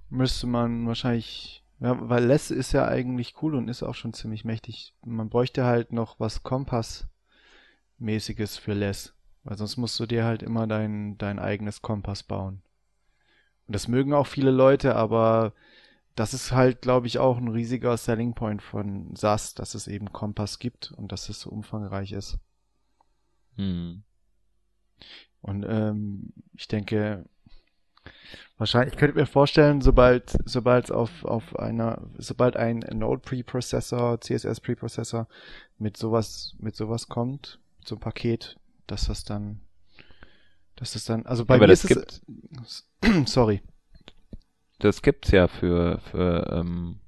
müsste 0.09 0.47
man 0.47 0.87
wahrscheinlich, 0.87 1.63
ja, 1.79 1.97
weil 2.09 2.25
Less 2.25 2.51
ist 2.51 2.73
ja 2.73 2.87
eigentlich 2.87 3.35
cool 3.41 3.55
und 3.55 3.69
ist 3.69 3.83
auch 3.83 3.95
schon 3.95 4.13
ziemlich 4.13 4.45
mächtig. 4.45 4.93
Man 5.05 5.29
bräuchte 5.29 5.65
halt 5.65 5.93
noch 5.93 6.19
was 6.19 6.43
Kompass-mäßiges 6.43 8.57
für 8.57 8.73
Less. 8.73 9.13
Weil 9.43 9.57
sonst 9.57 9.77
musst 9.77 9.99
du 9.99 10.05
dir 10.05 10.25
halt 10.25 10.43
immer 10.43 10.67
dein, 10.67 11.17
dein 11.17 11.39
eigenes 11.39 11.81
Kompass 11.81 12.21
bauen. 12.21 12.61
Und 13.67 13.75
das 13.75 13.87
mögen 13.87 14.13
auch 14.13 14.27
viele 14.27 14.51
Leute, 14.51 14.95
aber 14.95 15.53
das 16.15 16.33
ist 16.33 16.51
halt, 16.51 16.81
glaube 16.81 17.07
ich, 17.07 17.19
auch 17.19 17.37
ein 17.37 17.49
riesiger 17.49 17.95
Selling 17.95 18.33
Point 18.33 18.61
von 18.61 19.15
SAS, 19.15 19.53
dass 19.53 19.75
es 19.75 19.87
eben 19.87 20.11
Kompass 20.11 20.57
gibt 20.57 20.91
und 20.91 21.11
dass 21.11 21.29
es 21.29 21.41
so 21.41 21.49
umfangreich 21.51 22.11
ist. 22.11 22.39
Hm. 23.55 24.03
Und 25.41 25.63
ähm, 25.67 26.33
ich 26.53 26.67
denke, 26.67 27.25
wahrscheinlich, 28.57 28.93
ich 28.93 28.99
könnte 28.99 29.17
mir 29.17 29.27
vorstellen, 29.27 29.81
sobald, 29.81 30.35
sobald 30.45 30.91
auf, 30.91 31.23
auf 31.23 31.55
einer, 31.59 32.01
sobald 32.17 32.57
ein 32.57 32.79
Node 32.79 33.21
Preprocessor, 33.21 34.19
CSS 34.19 34.59
Preprocessor 34.59 35.27
mit 35.77 35.97
sowas, 35.97 36.55
mit 36.57 36.75
sowas 36.75 37.07
kommt, 37.07 37.59
so 37.85 37.95
ein 37.95 37.99
Paket, 37.99 38.57
dass 38.87 39.05
das 39.05 39.23
dann 39.23 39.61
das 40.77 40.95
ist 40.95 41.09
dann, 41.09 41.25
also 41.25 41.45
bei 41.45 41.55
Aber 41.55 41.63
mir 41.63 41.67
das 41.67 41.83
ist 41.83 42.23
es, 42.63 42.87
sorry. 43.25 43.61
Das 44.79 45.01
gibt's 45.01 45.31
ja 45.31 45.47
für, 45.47 45.99
für, 46.11 46.51
ähm, 46.53 46.99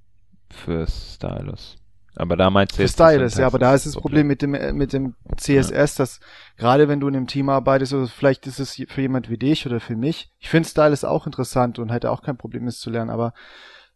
für 0.50 0.88
Stylus. 0.88 1.78
Aber 2.16 2.36
da 2.36 2.50
meinst 2.50 2.78
du 2.78 2.82
jetzt. 2.82 2.94
Stylus, 2.94 3.38
ja, 3.38 3.46
aber 3.46 3.60
da 3.60 3.74
ist 3.74 3.86
das 3.86 3.96
Problem 3.96 4.28
mit 4.28 4.42
dem, 4.42 4.54
äh, 4.54 4.74
mit 4.74 4.92
dem 4.92 5.16
CSS, 5.38 5.98
ja. 5.98 6.04
dass 6.04 6.20
gerade 6.58 6.88
wenn 6.88 7.00
du 7.00 7.08
in 7.08 7.16
einem 7.16 7.28
Team 7.28 7.48
arbeitest, 7.48 7.94
oder 7.94 8.08
vielleicht 8.08 8.48
ist 8.48 8.60
es 8.60 8.74
für 8.74 9.02
jemand 9.02 9.30
wie 9.30 9.38
dich 9.38 9.66
oder 9.66 9.80
für 9.80 9.96
mich, 9.96 10.32
ich 10.40 10.50
finde 10.50 10.68
Stylus 10.68 11.04
auch 11.04 11.28
interessant 11.28 11.80
und 11.80 11.92
hätte 11.92 12.12
auch 12.12 12.22
kein 12.24 12.38
Problem, 12.38 12.68
es 12.68 12.80
zu 12.80 12.90
lernen, 12.90 13.12
aber 13.12 13.34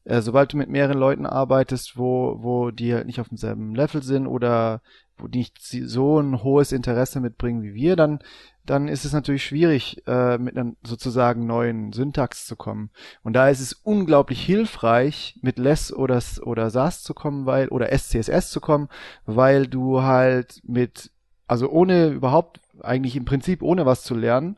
äh, 0.05 0.21
sobald 0.21 0.53
du 0.53 0.57
mit 0.57 0.69
mehreren 0.69 0.97
Leuten 0.97 1.25
arbeitest, 1.25 1.97
wo, 1.97 2.37
wo 2.41 2.71
die 2.71 2.93
halt 2.93 3.07
nicht 3.07 3.19
auf 3.19 3.29
demselben 3.29 3.73
Level 3.73 4.03
sind 4.03 4.27
oder 4.27 4.81
nicht 5.27 5.61
so 5.61 6.19
ein 6.19 6.43
hohes 6.43 6.71
Interesse 6.71 7.19
mitbringen 7.19 7.63
wie 7.63 7.73
wir, 7.73 7.95
dann 7.95 8.19
dann 8.65 8.87
ist 8.87 9.03
es 9.03 9.13
natürlich 9.13 9.43
schwierig, 9.43 10.01
äh, 10.07 10.37
mit 10.37 10.57
einer 10.57 10.73
sozusagen 10.83 11.45
neuen 11.45 11.91
Syntax 11.91 12.45
zu 12.45 12.55
kommen. 12.55 12.91
Und 13.21 13.33
da 13.33 13.49
ist 13.49 13.59
es 13.59 13.73
unglaublich 13.73 14.43
hilfreich, 14.43 15.37
mit 15.41 15.57
Less 15.59 15.91
oder, 15.91 16.21
oder 16.43 16.69
SAS 16.69 17.03
zu 17.03 17.13
kommen, 17.13 17.45
weil, 17.45 17.67
oder 17.69 17.91
SCSS 17.91 18.51
zu 18.51 18.61
kommen, 18.61 18.87
weil 19.25 19.67
du 19.67 20.01
halt 20.01 20.61
mit, 20.63 21.11
also 21.45 21.69
ohne 21.69 22.07
überhaupt, 22.07 22.61
eigentlich 22.81 23.15
im 23.15 23.25
Prinzip 23.25 23.61
ohne 23.61 23.85
was 23.85 24.03
zu 24.03 24.15
lernen, 24.15 24.57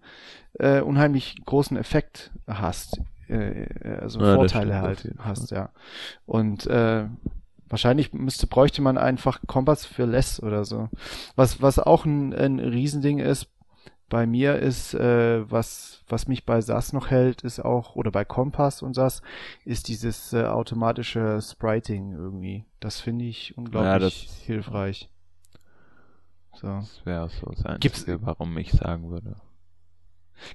äh, 0.54 0.82
unheimlich 0.82 1.44
großen 1.44 1.76
Effekt 1.76 2.32
hast. 2.48 3.02
Äh, 3.28 3.66
also 4.02 4.22
ja, 4.22 4.36
Vorteile 4.36 4.82
halt 4.82 5.16
hast, 5.18 5.50
ja. 5.50 5.70
Und 6.28 6.68
äh, 6.68 7.06
Wahrscheinlich 7.76 8.14
müsste, 8.14 8.48
bräuchte 8.48 8.82
man 8.82 8.98
einfach 8.98 9.42
Kompass 9.48 9.86
für 9.86 10.06
Less 10.06 10.42
oder 10.42 10.64
so. 10.64 10.88
Was, 11.36 11.62
was 11.62 11.78
auch 11.78 12.06
ein, 12.06 12.34
ein 12.34 12.60
Riesending 12.60 13.20
ist, 13.20 13.50
bei 14.08 14.26
mir 14.26 14.56
ist, 14.56 14.94
äh, 14.94 15.52
was, 15.52 16.02
was 16.08 16.30
mich 16.30 16.46
bei 16.46 16.62
SAS 16.62 16.94
noch 16.94 17.12
hält, 17.12 17.42
ist 17.42 17.60
auch, 17.60 17.98
oder 17.98 18.12
bei 18.12 18.24
Kompass 18.24 18.82
und 18.82 18.94
SAS, 18.94 19.22
ist 19.66 19.90
dieses 19.90 20.32
äh, 20.32 20.46
automatische 20.46 21.42
Spriting 21.42 22.14
irgendwie. 22.14 22.64
Das 22.80 23.02
finde 23.02 23.26
ich 23.26 23.58
unglaublich 23.58 23.92
ja, 23.92 24.00
das, 24.00 24.38
hilfreich. 24.46 25.10
So. 26.54 26.68
Das 26.68 27.06
wäre 27.06 27.28
so 27.28 27.48
das 27.48 27.66
Einzige, 27.66 27.80
Gibt's, 27.80 28.06
warum 28.22 28.58
ich 28.58 28.72
sagen 28.72 29.10
würde. 29.10 29.36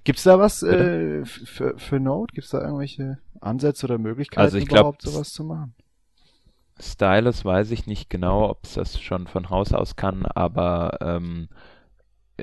Gibt's 0.04 0.22
da 0.22 0.38
was 0.38 0.62
äh, 0.62 1.26
für, 1.26 1.78
für 1.78 2.00
Node? 2.00 2.32
Gibt's 2.32 2.48
da 2.48 2.62
irgendwelche 2.62 3.18
Ansätze 3.42 3.84
oder 3.84 3.98
Möglichkeiten, 3.98 4.40
also 4.40 4.56
ich 4.56 4.70
überhaupt 4.70 5.00
glaub, 5.00 5.12
sowas 5.12 5.34
zu 5.34 5.44
machen? 5.44 5.74
Stylus 6.80 7.44
weiß 7.44 7.70
ich 7.70 7.86
nicht 7.86 8.10
genau, 8.10 8.48
ob 8.48 8.64
es 8.64 8.74
das 8.74 9.00
schon 9.00 9.26
von 9.26 9.50
Haus 9.50 9.72
aus 9.72 9.96
kann, 9.96 10.26
aber 10.26 10.98
ähm, 11.00 11.48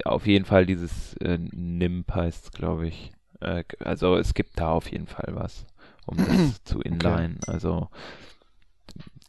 auf 0.06 0.28
jeden 0.28 0.46
Fall 0.46 0.66
dieses 0.66 1.16
äh, 1.18 1.38
NIMP 1.38 2.14
heißt 2.14 2.54
glaube 2.54 2.88
ich. 2.88 3.12
Äh, 3.42 3.64
also 3.80 4.16
es 4.16 4.34
gibt 4.34 4.60
da 4.60 4.70
auf 4.70 4.92
jeden 4.92 5.08
Fall 5.08 5.30
was, 5.36 5.66
um 6.06 6.18
das 6.18 6.64
zu 6.64 6.82
inline. 6.82 7.38
Okay. 7.42 7.52
Also 7.52 7.90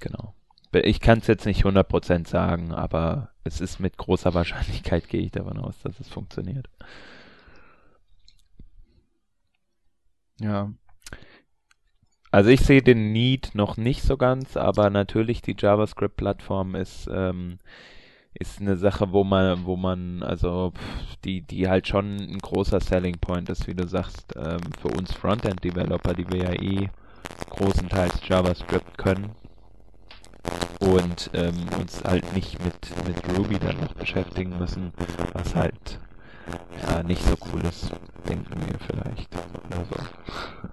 genau. 0.00 0.34
Ich 0.72 1.00
kann 1.00 1.18
es 1.18 1.26
jetzt 1.26 1.46
nicht 1.46 1.64
100% 1.64 2.28
sagen, 2.28 2.72
aber 2.74 3.30
es 3.44 3.62
ist 3.62 3.80
mit 3.80 3.96
großer 3.96 4.34
Wahrscheinlichkeit, 4.34 5.08
gehe 5.08 5.22
ich 5.22 5.32
davon 5.32 5.58
aus, 5.58 5.78
dass 5.82 5.98
es 5.98 6.08
funktioniert. 6.08 6.68
Ja, 10.40 10.70
also 12.38 12.50
ich 12.50 12.60
sehe 12.60 12.82
den 12.82 13.10
Need 13.10 13.50
noch 13.54 13.76
nicht 13.76 14.02
so 14.02 14.16
ganz, 14.16 14.56
aber 14.56 14.90
natürlich 14.90 15.42
die 15.42 15.56
JavaScript-Plattform 15.58 16.76
ist 16.76 17.10
ähm, 17.12 17.58
ist 18.32 18.60
eine 18.60 18.76
Sache, 18.76 19.10
wo 19.10 19.24
man, 19.24 19.64
wo 19.64 19.74
man, 19.74 20.22
also 20.22 20.72
die, 21.24 21.40
die 21.40 21.68
halt 21.68 21.88
schon 21.88 22.16
ein 22.16 22.38
großer 22.38 22.78
Selling 22.78 23.18
Point 23.18 23.48
ist, 23.48 23.66
wie 23.66 23.74
du 23.74 23.88
sagst, 23.88 24.36
ähm, 24.36 24.60
für 24.80 24.86
uns 24.96 25.12
Frontend-Developer, 25.14 26.14
die 26.14 26.30
wir 26.30 26.44
ja 26.44 26.52
eh 26.52 26.90
großenteils 27.50 28.20
JavaScript 28.28 28.96
können 28.98 29.32
und 30.78 31.30
ähm, 31.34 31.56
uns 31.80 32.04
halt 32.04 32.32
nicht 32.36 32.64
mit, 32.64 32.76
mit 33.04 33.36
Ruby 33.36 33.58
dann 33.58 33.80
noch 33.80 33.94
beschäftigen 33.94 34.56
müssen, 34.60 34.92
was 35.32 35.56
halt 35.56 35.98
ja 36.88 37.02
nicht 37.02 37.24
so 37.24 37.34
cool 37.52 37.62
ist, 37.64 37.90
denken 38.28 38.54
wir 38.64 38.78
vielleicht. 38.78 39.28
Oder 39.66 39.84
so. 39.90 40.68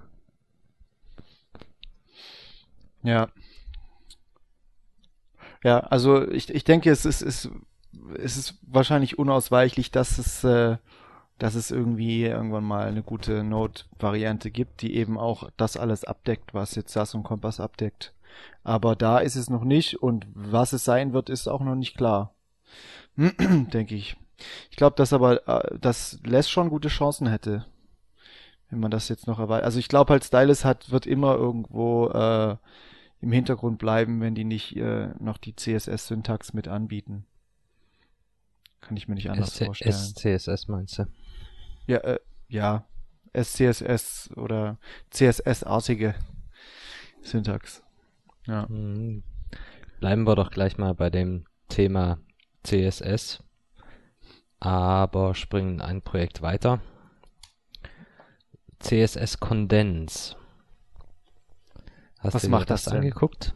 Ja. 3.05 3.29
Ja, 5.63 5.79
also 5.79 6.29
ich, 6.29 6.53
ich 6.53 6.63
denke, 6.63 6.91
es 6.91 7.05
ist, 7.05 7.21
es, 7.21 7.49
es 8.19 8.37
ist 8.37 8.55
wahrscheinlich 8.61 9.17
unausweichlich, 9.17 9.89
dass 9.89 10.17
es, 10.19 10.43
äh, 10.43 10.77
dass 11.39 11.55
es 11.55 11.71
irgendwie 11.71 12.23
irgendwann 12.23 12.63
mal 12.63 12.87
eine 12.87 13.01
gute 13.01 13.43
Node-Variante 13.43 14.51
gibt, 14.51 14.81
die 14.81 14.95
eben 14.95 15.17
auch 15.17 15.49
das 15.57 15.75
alles 15.75 16.03
abdeckt, 16.03 16.53
was 16.53 16.75
jetzt 16.75 16.93
SAS 16.93 17.15
und 17.15 17.23
Kompass 17.23 17.59
abdeckt. 17.59 18.13
Aber 18.63 18.95
da 18.95 19.19
ist 19.19 19.35
es 19.35 19.49
noch 19.49 19.63
nicht 19.63 20.01
und 20.01 20.27
was 20.33 20.73
es 20.73 20.83
sein 20.83 21.13
wird, 21.13 21.29
ist 21.29 21.47
auch 21.47 21.61
noch 21.61 21.75
nicht 21.75 21.97
klar. 21.97 22.35
denke 23.17 23.95
ich. 23.95 24.17
Ich 24.69 24.77
glaube, 24.77 24.95
dass 24.97 25.13
aber 25.13 25.47
äh, 25.47 25.77
das 25.79 26.19
Les 26.23 26.49
schon 26.49 26.69
gute 26.69 26.89
Chancen 26.89 27.27
hätte, 27.27 27.65
wenn 28.69 28.79
man 28.79 28.91
das 28.91 29.09
jetzt 29.09 29.27
noch 29.27 29.39
erweitert. 29.39 29.65
Also 29.65 29.79
ich 29.79 29.87
glaube 29.87 30.11
halt, 30.11 30.25
Stylus 30.25 30.65
hat, 30.65 30.91
wird 30.91 31.05
immer 31.05 31.35
irgendwo 31.35 32.09
äh, 32.09 32.57
im 33.21 33.31
Hintergrund 33.31 33.79
bleiben, 33.79 34.21
wenn 34.21 34.35
die 34.35 34.43
nicht 34.43 34.75
äh, 34.75 35.09
noch 35.19 35.37
die 35.37 35.55
CSS-Syntax 35.55 36.53
mit 36.53 36.67
anbieten. 36.67 37.25
Kann 38.81 38.97
ich 38.97 39.07
mir 39.07 39.15
nicht 39.15 39.29
anders 39.29 39.55
SC 39.55 39.65
vorstellen. 39.65 39.93
SCSS 39.93 40.67
meinst 40.67 40.99
du? 40.99 41.05
Ja, 41.87 41.97
äh, 41.97 42.19
ja. 42.47 42.85
SCSS 43.33 44.31
oder 44.37 44.77
CSS-artige 45.09 46.15
Syntax. 47.21 47.83
Ja. 48.45 48.67
Hm. 48.67 49.23
Bleiben 49.99 50.23
wir 50.25 50.35
doch 50.35 50.51
gleich 50.51 50.77
mal 50.77 50.93
bei 50.93 51.09
dem 51.09 51.45
Thema 51.67 52.19
CSS, 52.63 53.43
aber 54.59 55.35
springen 55.35 55.81
ein 55.81 56.01
Projekt 56.01 56.41
weiter. 56.41 56.79
CSS 58.79 59.39
Condense. 59.39 60.35
Hast 62.25 62.35
Was 62.35 62.41
du 62.41 62.49
macht 62.49 62.69
das, 62.69 62.85
das 62.85 62.93
angeguckt? 62.93 63.53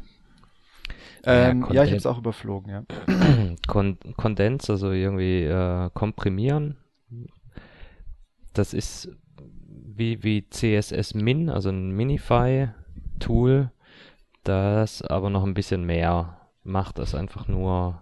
Ähm, 1.24 1.66
ja, 1.70 1.74
ja, 1.74 1.84
ich 1.84 1.90
habe 1.90 1.98
es 1.98 2.06
auch 2.06 2.20
überflogen, 2.20 2.72
ja. 2.72 2.84
Kon 3.68 3.98
Kondens, 4.16 4.70
also 4.70 4.92
irgendwie 4.92 5.44
äh, 5.44 5.90
komprimieren. 5.94 6.78
Das 8.54 8.74
ist 8.74 9.10
wie, 9.66 10.24
wie 10.24 10.48
CSS 10.50 11.16
Min, 11.16 11.50
also 11.50 11.70
ein 11.70 11.92
Minify-Tool, 11.92 13.72
das 14.44 15.02
aber 15.02 15.30
noch 15.30 15.44
ein 15.44 15.56
bisschen 15.56 15.86
mehr 15.86 16.38
macht, 16.64 17.00
als 17.00 17.16
einfach 17.16 17.48
nur 17.48 18.02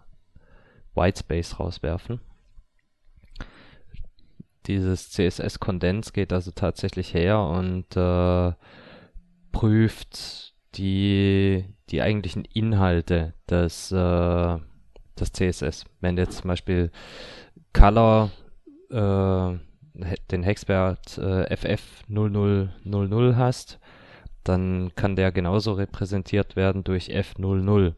Whitespace 0.95 1.59
rauswerfen. 1.59 2.19
Dieses 4.65 5.11
CSS 5.11 5.59
Kondens 5.59 6.11
geht 6.11 6.33
also 6.33 6.51
tatsächlich 6.51 7.13
her 7.13 7.39
und 7.39 7.95
äh, 7.95 8.53
prüft 9.53 10.53
die, 10.77 11.65
die 11.89 12.01
eigentlichen 12.01 12.45
Inhalte 12.45 13.33
des, 13.49 13.91
äh, 13.91 14.57
des 15.19 15.31
CSS. 15.33 15.85
Wenn 16.01 16.17
jetzt 16.17 16.39
zum 16.39 16.49
Beispiel 16.49 16.91
Color, 17.73 18.31
äh, 18.89 19.57
den 20.31 20.43
Hexpert 20.43 21.17
äh, 21.17 21.53
FF0000 21.55 23.35
hast, 23.35 23.79
dann 24.43 24.91
kann 24.95 25.15
der 25.15 25.31
genauso 25.31 25.73
repräsentiert 25.73 26.55
werden 26.55 26.83
durch 26.83 27.09
F00. 27.09 27.95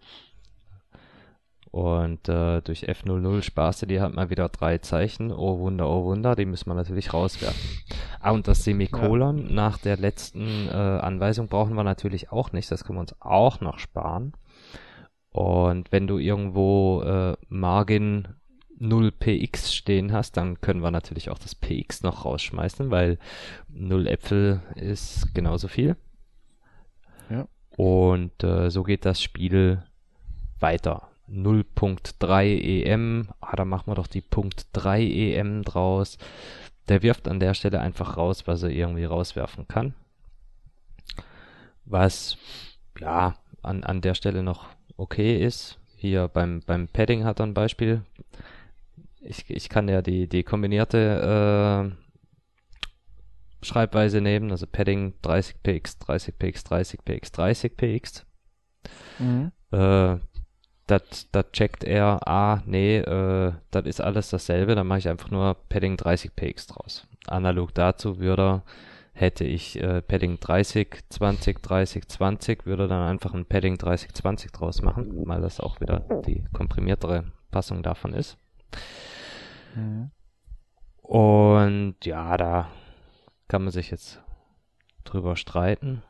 Und 1.72 2.28
äh, 2.28 2.62
durch 2.62 2.90
F00 2.90 3.44
sparst 3.44 3.84
du 3.84 3.86
dir 3.86 4.02
halt 4.02 4.16
mal 4.16 4.32
wieder 4.32 4.50
drei 4.50 4.80
Zeichen. 4.80 5.32
Oh 5.32 5.60
Wunder, 5.60 5.88
oh 5.88 6.06
Wunder, 6.06 6.36
die 6.36 6.46
müssen 6.46 6.68
wir 6.70 6.74
natürlich 6.74 7.14
rauswerfen. 7.14 7.70
Ah, 8.20 8.32
und 8.32 8.48
das 8.48 8.64
Semikolon 8.64 9.50
ja. 9.50 9.54
nach 9.54 9.78
der 9.78 9.98
letzten 9.98 10.68
äh, 10.68 10.72
Anweisung 10.72 11.48
brauchen 11.48 11.76
wir 11.76 11.84
natürlich 11.84 12.32
auch 12.32 12.52
nicht. 12.54 12.72
Das 12.72 12.84
können 12.84 12.98
wir 12.98 13.02
uns 13.02 13.16
auch 13.20 13.62
noch 13.62 13.78
sparen. 13.78 14.34
Und 15.32 15.92
wenn 15.92 16.08
du 16.08 16.18
irgendwo 16.18 17.04
äh, 17.04 17.38
Margin 17.50 18.28
0px 18.80 19.76
stehen 19.76 20.12
hast, 20.12 20.38
dann 20.38 20.62
können 20.62 20.82
wir 20.82 20.90
natürlich 20.90 21.30
auch 21.30 21.38
das 21.38 21.54
px 21.54 22.02
noch 22.02 22.26
rausschmeißen, 22.26 22.90
weil 22.90 23.20
0 23.68 24.08
Äpfel 24.08 24.62
ist 24.76 25.36
genauso 25.36 25.68
viel. 25.68 25.98
Ja. 27.30 27.48
Und 27.78 28.44
äh, 28.44 28.72
so 28.72 28.84
geht 28.84 29.06
das 29.06 29.22
Spiel 29.22 29.84
weiter. 30.60 31.09
0.3 31.32 32.84
EM, 32.84 33.30
ah, 33.42 33.56
da 33.56 33.66
machen 33.66 33.88
wir 33.88 33.96
doch 33.96 34.08
die 34.08 34.22
Punkt 34.22 34.68
3 34.74 35.04
EM 35.04 35.64
draus. 35.64 36.18
Der 36.88 37.04
wirft 37.04 37.28
an 37.28 37.40
der 37.40 37.54
Stelle 37.54 37.80
einfach 37.80 38.18
raus, 38.18 38.48
was 38.48 38.64
er 38.64 38.70
irgendwie 38.70 39.06
rauswerfen 39.06 39.68
kann. 39.68 39.94
Was, 41.86 42.38
ja, 43.00 43.36
an, 43.62 43.84
an 43.84 44.02
der 44.02 44.16
Stelle 44.16 44.44
noch 44.44 44.68
okay 44.98 45.44
ist. 45.44 45.80
Hier 45.96 46.28
beim, 46.28 46.62
beim 46.66 46.88
Padding 46.88 47.26
hat 47.26 47.40
er 47.40 47.46
ein 47.46 47.54
Beispiel. 47.54 48.04
Ich, 49.22 49.50
ich 49.50 49.70
kann 49.70 49.88
ja 49.90 50.02
die, 50.02 50.28
die 50.28 50.44
kombinierte 50.44 51.92
äh, 51.92 53.66
Schreibweise 53.66 54.22
nehmen, 54.22 54.52
also 54.52 54.66
Padding 54.66 55.14
30px, 55.24 56.00
30px, 56.00 56.66
30px, 56.66 57.34
30px. 57.34 58.24
Mhm. 59.20 59.52
Äh, 59.72 60.20
das 60.90 61.52
checkt 61.52 61.84
er, 61.84 62.28
ah, 62.28 62.62
nee, 62.66 62.98
äh, 62.98 63.54
das 63.72 63.86
ist 63.86 64.02
alles 64.02 64.30
dasselbe, 64.30 64.76
dann 64.76 64.88
mache 64.88 65.00
ich 65.00 65.10
einfach 65.10 65.32
nur 65.32 65.56
Padding 65.70 65.96
30px 65.96 66.74
draus. 66.74 67.08
Analog 67.28 67.74
dazu 67.74 68.20
würde 68.20 68.64
hätte 69.14 69.44
ich 69.44 69.82
äh, 69.82 70.02
Padding 70.02 70.40
30, 70.40 71.04
20, 71.10 71.62
30, 71.62 72.08
20, 72.08 72.66
würde 72.66 72.88
dann 72.88 73.04
einfach 73.04 73.34
ein 73.34 73.46
Padding 73.46 73.78
30, 73.78 74.14
20 74.14 74.52
draus 74.52 74.82
machen, 74.82 75.28
weil 75.28 75.42
das 75.42 75.60
auch 75.60 75.82
wieder 75.82 76.00
die 76.26 76.46
komprimiertere 76.54 77.26
Anpassung 77.50 77.84
davon 77.84 78.14
ist. 78.14 78.38
Mhm. 79.76 80.12
Und 81.02 81.96
ja, 82.04 82.38
da 82.38 82.70
kann 83.48 83.64
man 83.64 83.72
sich 83.72 83.90
jetzt 83.92 84.22
drüber 85.04 85.36
streiten. 85.36 86.04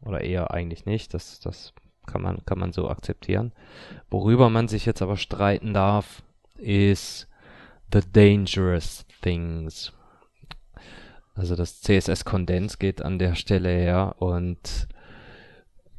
Oder 0.00 0.22
eher 0.22 0.52
eigentlich 0.52 0.86
nicht. 0.86 1.12
Das, 1.12 1.40
das 1.40 1.74
kann 2.06 2.22
man, 2.22 2.44
kann 2.44 2.58
man 2.58 2.72
so 2.72 2.88
akzeptieren. 2.88 3.52
Worüber 4.10 4.50
man 4.50 4.68
sich 4.68 4.86
jetzt 4.86 5.02
aber 5.02 5.16
streiten 5.16 5.74
darf, 5.74 6.22
ist 6.56 7.28
the 7.92 8.00
dangerous 8.12 9.04
things. 9.22 9.92
Also 11.34 11.56
das 11.56 11.80
CSS-Kondens 11.80 12.78
geht 12.78 13.02
an 13.02 13.18
der 13.18 13.34
Stelle 13.34 13.70
her 13.70 14.16
und 14.18 14.88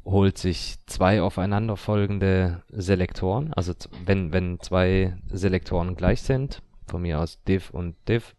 holt 0.04 0.38
sich 0.38 0.76
zwei 0.86 1.22
aufeinanderfolgende 1.22 2.62
Selektoren. 2.70 3.52
Also 3.54 3.72
wenn, 4.04 4.32
wenn 4.32 4.60
zwei 4.60 5.16
Selektoren 5.30 5.96
gleich 5.96 6.22
sind, 6.22 6.62
von 6.86 7.02
mir 7.02 7.20
aus 7.20 7.42
div 7.44 7.70
und 7.70 7.96
div, 8.08 8.34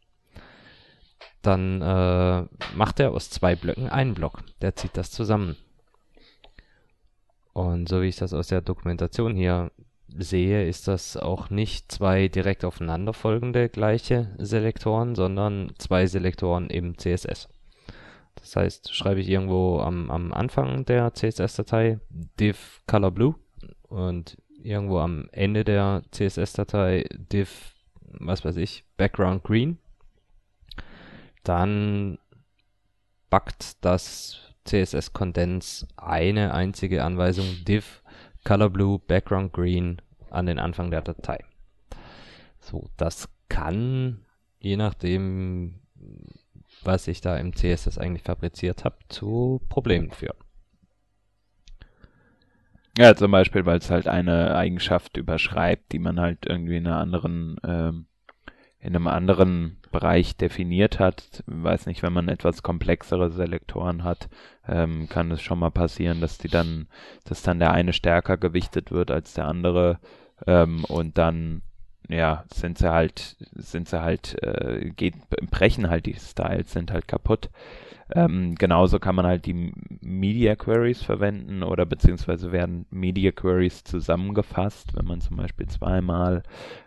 dann 1.41 1.81
äh, 1.81 2.45
macht 2.75 2.99
er 2.99 3.11
aus 3.11 3.29
zwei 3.29 3.55
Blöcken 3.55 3.89
einen 3.89 4.13
Block. 4.13 4.43
Der 4.61 4.75
zieht 4.75 4.95
das 4.97 5.11
zusammen. 5.11 5.57
Und 7.53 7.87
so 7.87 8.01
wie 8.01 8.07
ich 8.07 8.17
das 8.17 8.33
aus 8.33 8.47
der 8.47 8.61
Dokumentation 8.61 9.35
hier 9.35 9.71
sehe, 10.07 10.67
ist 10.67 10.87
das 10.87 11.17
auch 11.17 11.49
nicht 11.49 11.91
zwei 11.91 12.27
direkt 12.27 12.65
aufeinanderfolgende 12.65 13.69
gleiche 13.69 14.35
Selektoren, 14.37 15.15
sondern 15.15 15.71
zwei 15.77 16.05
Selektoren 16.07 16.69
im 16.69 16.97
CSS. 16.97 17.47
Das 18.35 18.55
heißt, 18.55 18.93
schreibe 18.93 19.21
ich 19.21 19.29
irgendwo 19.29 19.79
am, 19.79 20.09
am 20.09 20.33
Anfang 20.33 20.85
der 20.85 21.13
CSS-Datei 21.13 21.99
div 22.09 22.81
color 22.87 23.11
blue 23.11 23.35
und 23.83 24.37
irgendwo 24.61 24.99
am 24.99 25.29
Ende 25.31 25.63
der 25.63 26.03
CSS-Datei 26.11 27.05
div, 27.11 27.75
was 28.19 28.43
weiß 28.43 28.57
ich, 28.57 28.85
background 28.97 29.43
green, 29.43 29.77
dann 31.43 32.17
backt 33.29 33.83
das 33.83 34.52
CSS-Kondens 34.65 35.87
eine 35.97 36.53
einzige 36.53 37.03
Anweisung 37.03 37.45
div 37.67 38.01
color 38.43 38.69
blue 38.69 38.99
background 38.99 39.53
green 39.53 40.01
an 40.29 40.45
den 40.45 40.59
Anfang 40.59 40.91
der 40.91 41.01
Datei. 41.01 41.39
So, 42.59 42.89
das 42.97 43.29
kann, 43.49 44.25
je 44.59 44.77
nachdem, 44.77 45.81
was 46.83 47.07
ich 47.07 47.21
da 47.21 47.37
im 47.37 47.55
CSS 47.55 47.97
eigentlich 47.97 48.23
fabriziert 48.23 48.83
habe, 48.85 48.97
zu 49.09 49.61
Problemen 49.69 50.11
führen. 50.11 50.37
Ja, 52.97 53.15
zum 53.15 53.31
Beispiel, 53.31 53.65
weil 53.65 53.79
es 53.79 53.89
halt 53.89 54.07
eine 54.07 54.55
Eigenschaft 54.55 55.17
überschreibt, 55.17 55.91
die 55.91 55.99
man 55.99 56.19
halt 56.19 56.45
irgendwie 56.45 56.77
in 56.77 56.85
einer 56.85 56.99
anderen, 56.99 57.57
ähm, 57.63 58.05
in 58.79 58.95
einem 58.95 59.07
anderen 59.07 59.77
Bereich 59.93 60.35
definiert 60.35 60.99
hat. 60.99 61.43
Weiß 61.45 61.85
nicht, 61.85 62.03
wenn 62.03 62.11
man 62.11 62.27
etwas 62.27 62.63
komplexere 62.63 63.29
Selektoren 63.31 64.03
hat, 64.03 64.27
ähm, 64.67 65.07
kann 65.07 65.31
es 65.31 65.41
schon 65.41 65.59
mal 65.59 65.71
passieren, 65.71 66.19
dass 66.19 66.37
die 66.37 66.49
dann, 66.49 66.87
dass 67.23 67.43
dann 67.43 67.59
der 67.59 67.71
eine 67.71 67.93
stärker 67.93 68.35
gewichtet 68.35 68.91
wird 68.91 69.09
als 69.09 69.33
der 69.33 69.47
andere 69.47 69.99
ähm, 70.45 70.83
und 70.85 71.17
dann 71.17 71.61
ja, 72.09 72.43
sind 72.53 72.77
sie 72.77 72.91
halt, 72.91 73.37
sind 73.53 73.87
sie 73.87 74.01
halt, 74.01 74.41
äh, 74.43 74.91
geht, 74.95 75.15
brechen 75.51 75.89
halt 75.89 76.05
die 76.05 76.15
Styles, 76.15 76.71
sind 76.71 76.91
halt 76.91 77.07
kaputt. 77.07 77.49
Ähm, 78.13 78.55
genauso 78.55 78.99
kann 78.99 79.15
man 79.15 79.25
halt 79.25 79.45
die 79.45 79.73
Media 80.01 80.55
Queries 80.55 81.01
verwenden 81.01 81.63
oder 81.63 81.85
beziehungsweise 81.85 82.51
werden 82.51 82.85
Media 82.91 83.31
Queries 83.31 83.83
zusammengefasst, 83.83 84.95
wenn 84.95 85.05
man 85.05 85.21
zum 85.21 85.37
Beispiel 85.37 85.67
zweimal 85.67 86.43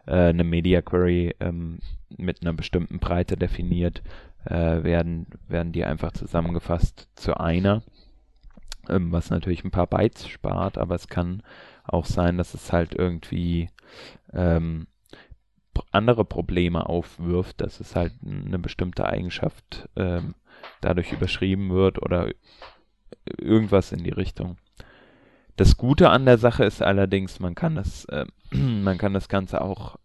äh, 0.07 0.29
eine 0.29 0.45
Media 0.45 0.83
Query 0.83 1.35
ähm, 1.41 1.79
mit 2.17 2.43
einer 2.43 2.53
bestimmten 2.53 2.99
Breite 2.99 3.37
definiert, 3.37 4.03
äh, 4.45 4.85
werden, 4.85 5.27
werden 5.49 5.73
die 5.73 5.85
einfach 5.85 6.13
zusammengefasst 6.13 7.09
zu 7.17 7.37
einer, 7.39 7.83
ähm, 8.89 9.11
was 9.11 9.31
natürlich 9.31 9.65
ein 9.65 9.71
paar 9.71 9.89
Bytes 9.89 10.29
spart, 10.29 10.79
aber 10.79 10.95
es 10.95 11.09
kann 11.09 11.43
auch 11.85 12.05
sein, 12.05 12.37
dass 12.37 12.55
es 12.55 12.73
halt 12.73 12.95
irgendwie 12.95 13.71
ähm, 14.33 14.87
andere 15.91 16.25
Probleme 16.25 16.89
aufwirft, 16.89 17.61
dass 17.61 17.81
es 17.81 17.97
halt 17.97 18.13
eine 18.25 18.59
bestimmte 18.59 19.07
Eigenschaft 19.07 19.89
ähm, 19.97 20.35
dadurch 20.81 21.13
überschrieben 21.13 21.71
wird 21.71 22.01
oder 22.03 22.31
irgendwas 23.39 23.93
in 23.93 24.05
die 24.05 24.11
Richtung. 24.11 24.57
Das 25.57 25.77
Gute 25.77 26.11
an 26.11 26.27
der 26.27 26.39
Sache 26.39 26.65
ist 26.65 26.83
allerdings, 26.83 27.41
man 27.41 27.55
kann 27.55 27.75
das, 27.77 28.05
äh, 28.07 28.27
man 28.51 28.99
kann 28.99 29.15
das 29.15 29.29
Ganze 29.29 29.61
auch 29.61 29.97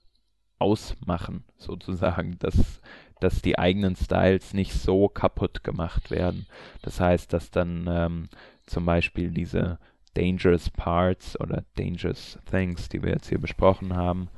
ausmachen, 0.60 1.43
sozusagen, 1.57 2.38
dass, 2.39 2.81
dass 3.19 3.41
die 3.41 3.57
eigenen 3.57 3.95
Styles 3.95 4.53
nicht 4.53 4.73
so 4.73 5.10
kaputt 5.10 5.63
gemacht 5.63 6.12
werden. 6.12 6.45
Das 6.84 6.99
heißt, 6.99 7.34
dass 7.34 7.51
dann 7.51 7.88
ähm, 7.89 8.29
zum 8.65 8.86
Beispiel 8.86 9.31
diese 9.31 9.79
Dangerous 10.13 10.69
Parts 10.69 11.39
oder 11.39 11.63
Dangerous 11.75 12.38
Things, 12.49 12.89
die 12.89 13.01
wir 13.01 13.12
jetzt 13.12 13.29
hier 13.29 13.39
besprochen 13.39 13.95
haben, 13.95 14.29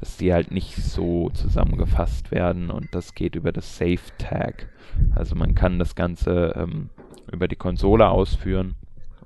dass 0.00 0.16
die 0.16 0.32
halt 0.32 0.50
nicht 0.50 0.76
so 0.76 1.30
zusammengefasst 1.30 2.30
werden 2.30 2.70
und 2.70 2.94
das 2.94 3.14
geht 3.14 3.34
über 3.34 3.52
das 3.52 3.78
Save 3.78 4.00
Tag. 4.18 4.68
Also 5.14 5.34
man 5.34 5.54
kann 5.54 5.78
das 5.78 5.94
Ganze 5.94 6.54
ähm, 6.56 6.90
über 7.32 7.48
die 7.48 7.56
Konsole 7.56 8.08
ausführen 8.08 8.76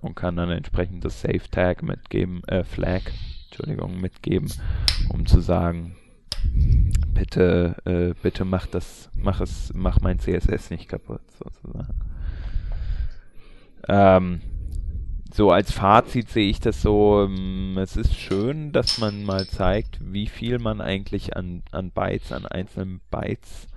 und 0.01 0.15
kann 0.17 0.37
dann 0.37 0.51
entsprechend 0.51 1.05
das 1.05 1.21
Save 1.21 1.51
Tag 1.51 1.83
mitgeben, 1.83 2.43
äh, 2.45 2.65
Flag, 2.65 3.03
Entschuldigung, 3.47 4.01
mitgeben, 4.01 4.51
um 5.09 5.27
zu 5.27 5.41
sagen, 5.41 5.97
bitte, 7.13 7.77
äh, 7.85 8.15
bitte 8.23 8.45
mach 8.45 8.67
das, 8.67 9.11
mach 9.15 9.41
es, 9.41 9.73
mach 9.75 10.01
mein 10.01 10.19
CSS 10.19 10.71
nicht 10.71 10.89
kaputt, 10.89 11.23
sozusagen. 11.33 11.95
Ähm, 13.89 14.41
so 15.33 15.51
als 15.51 15.73
Fazit 15.73 16.29
sehe 16.29 16.49
ich 16.49 16.61
das 16.61 16.83
so, 16.83 17.25
ähm, 17.25 17.77
es 17.79 17.97
ist 17.97 18.15
schön, 18.15 18.73
dass 18.73 18.99
man 18.99 19.25
mal 19.25 19.47
zeigt, 19.47 19.99
wie 20.01 20.27
viel 20.27 20.59
man 20.59 20.81
eigentlich 20.81 21.37
an, 21.37 21.63
an 21.71 21.91
Bytes, 21.91 22.33
an 22.33 22.47
einzelnen 22.47 23.01
Bytes 23.11 23.69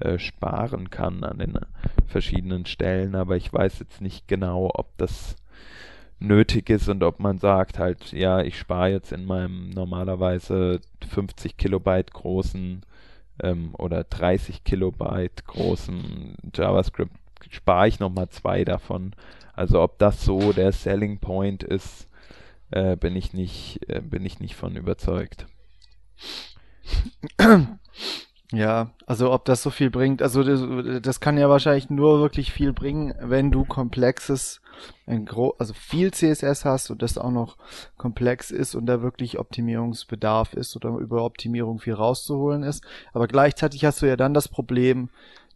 äh, 0.00 0.18
sparen 0.18 0.90
kann 0.90 1.24
an 1.24 1.38
den 1.38 1.58
verschiedenen 2.06 2.66
Stellen, 2.66 3.14
aber 3.14 3.36
ich 3.36 3.52
weiß 3.52 3.80
jetzt 3.80 4.00
nicht 4.00 4.28
genau, 4.28 4.70
ob 4.72 4.96
das 4.98 5.36
nötig 6.20 6.70
ist 6.70 6.88
und 6.88 7.02
ob 7.02 7.18
man 7.18 7.38
sagt 7.38 7.78
halt, 7.78 8.12
ja, 8.12 8.42
ich 8.42 8.58
spare 8.58 8.90
jetzt 8.90 9.12
in 9.12 9.24
meinem 9.24 9.70
normalerweise 9.70 10.80
50 11.08 11.56
Kilobyte 11.56 12.12
großen 12.12 12.82
ähm, 13.42 13.74
oder 13.78 14.04
30 14.04 14.64
Kilobyte 14.64 15.44
großen 15.46 16.36
JavaScript, 16.54 17.12
spare 17.48 17.88
ich 17.88 18.00
nochmal 18.00 18.28
zwei 18.28 18.64
davon 18.64 19.14
also 19.54 19.82
ob 19.82 19.98
das 19.98 20.24
so 20.24 20.52
der 20.52 20.72
Selling 20.72 21.18
Point 21.18 21.62
ist, 21.62 22.08
äh, 22.70 22.96
bin 22.96 23.16
ich 23.16 23.32
nicht, 23.32 23.80
äh, 23.88 24.00
bin 24.00 24.24
ich 24.24 24.40
nicht 24.40 24.54
von 24.54 24.76
überzeugt. 24.76 25.46
Ja, 28.52 28.90
also 29.06 29.32
ob 29.32 29.44
das 29.44 29.62
so 29.62 29.70
viel 29.70 29.90
bringt, 29.90 30.22
also 30.22 30.42
das, 30.42 30.60
das 31.02 31.20
kann 31.20 31.38
ja 31.38 31.48
wahrscheinlich 31.48 31.88
nur 31.88 32.18
wirklich 32.18 32.50
viel 32.50 32.72
bringen, 32.72 33.14
wenn 33.20 33.52
du 33.52 33.64
komplexes, 33.64 34.60
also 35.06 35.72
viel 35.72 36.12
CSS 36.12 36.64
hast 36.64 36.90
und 36.90 37.00
das 37.00 37.16
auch 37.16 37.30
noch 37.30 37.58
komplex 37.96 38.50
ist 38.50 38.74
und 38.74 38.86
da 38.86 39.02
wirklich 39.02 39.38
Optimierungsbedarf 39.38 40.54
ist 40.54 40.74
oder 40.74 40.90
über 40.96 41.24
Optimierung 41.24 41.78
viel 41.78 41.94
rauszuholen 41.94 42.64
ist. 42.64 42.82
Aber 43.12 43.28
gleichzeitig 43.28 43.84
hast 43.84 44.02
du 44.02 44.06
ja 44.06 44.16
dann 44.16 44.34
das 44.34 44.48
Problem, 44.48 45.10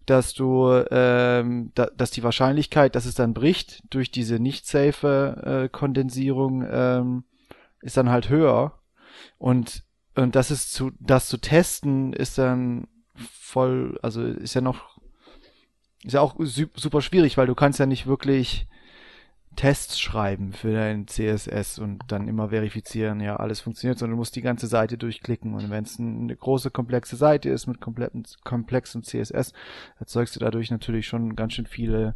dass 0.07 0.35
du, 0.35 0.85
ähm, 0.91 1.73
da, 1.75 1.87
dass 1.97 2.11
die 2.11 2.23
Wahrscheinlichkeit, 2.23 2.95
dass 2.95 3.07
es 3.07 3.15
dann 3.15 3.35
bricht 3.35 3.83
durch 3.91 4.11
diese 4.11 4.39
nicht 4.39 4.67
safe 4.67 5.65
äh, 5.65 5.69
Kondensierung, 5.69 6.67
ähm, 6.71 7.25
ist 7.81 7.97
dann 7.97 8.11
halt 8.11 8.29
höher. 8.29 8.79
Und 9.39 9.85
und 10.15 10.37
das 10.37 10.51
ist 10.51 10.73
zu, 10.73 10.93
das 11.01 11.29
zu 11.29 11.39
testen 11.39 12.13
ist 12.13 12.39
dann 12.39 12.87
voll, 13.15 13.99
also 14.03 14.23
ist 14.23 14.55
ja 14.55 14.61
noch, 14.61 14.99
ist 16.05 16.13
ja 16.13 16.21
auch 16.21 16.37
super 16.39 17.01
schwierig, 17.01 17.37
weil 17.37 17.47
du 17.47 17.55
kannst 17.55 17.81
ja 17.81 17.87
nicht 17.87 18.07
wirklich 18.07 18.69
Tests 19.57 20.01
schreiben 20.01 20.53
für 20.53 20.73
dein 20.73 21.07
CSS 21.07 21.79
und 21.79 22.03
dann 22.09 22.27
immer 22.29 22.49
verifizieren, 22.51 23.21
ja, 23.21 23.37
alles 23.37 23.61
funktioniert, 23.61 23.99
sondern 23.99 24.17
du 24.17 24.19
musst 24.19 24.37
die 24.37 24.43
ganze 24.43 24.67
Seite 24.67 24.99
durchklicken. 24.99 25.55
Und 25.55 25.71
wenn 25.71 25.85
es 25.85 25.99
eine 25.99 26.35
große, 26.35 26.71
komplexe 26.71 27.17
Seite 27.17 27.49
ist 27.51 27.67
mit 27.67 27.81
kompletten, 27.81 28.25
komplexem 28.45 29.03
CSS, 29.03 29.53
erzeugst 29.99 30.37
du 30.37 30.41
dadurch 30.41 30.71
natürlich 30.71 31.07
schon 31.07 31.37
ganz 31.37 31.55
schön 31.55 31.67
viele 31.67 32.15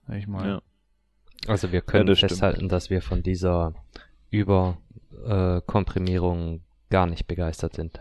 sag 0.06 0.16
ich 0.16 0.26
mal. 0.26 0.48
Ja. 0.48 0.60
Also 1.46 1.70
wir 1.72 1.82
können 1.82 2.08
ja, 2.08 2.12
das 2.12 2.20
festhalten, 2.20 2.56
stimmt. 2.56 2.72
dass 2.72 2.90
wir 2.90 3.02
von 3.02 3.22
dieser 3.22 3.74
Überkomprimierung 4.30 6.56
äh, 6.56 6.60
gar 6.90 7.06
nicht 7.06 7.26
begeistert 7.26 7.74
sind. 7.74 8.00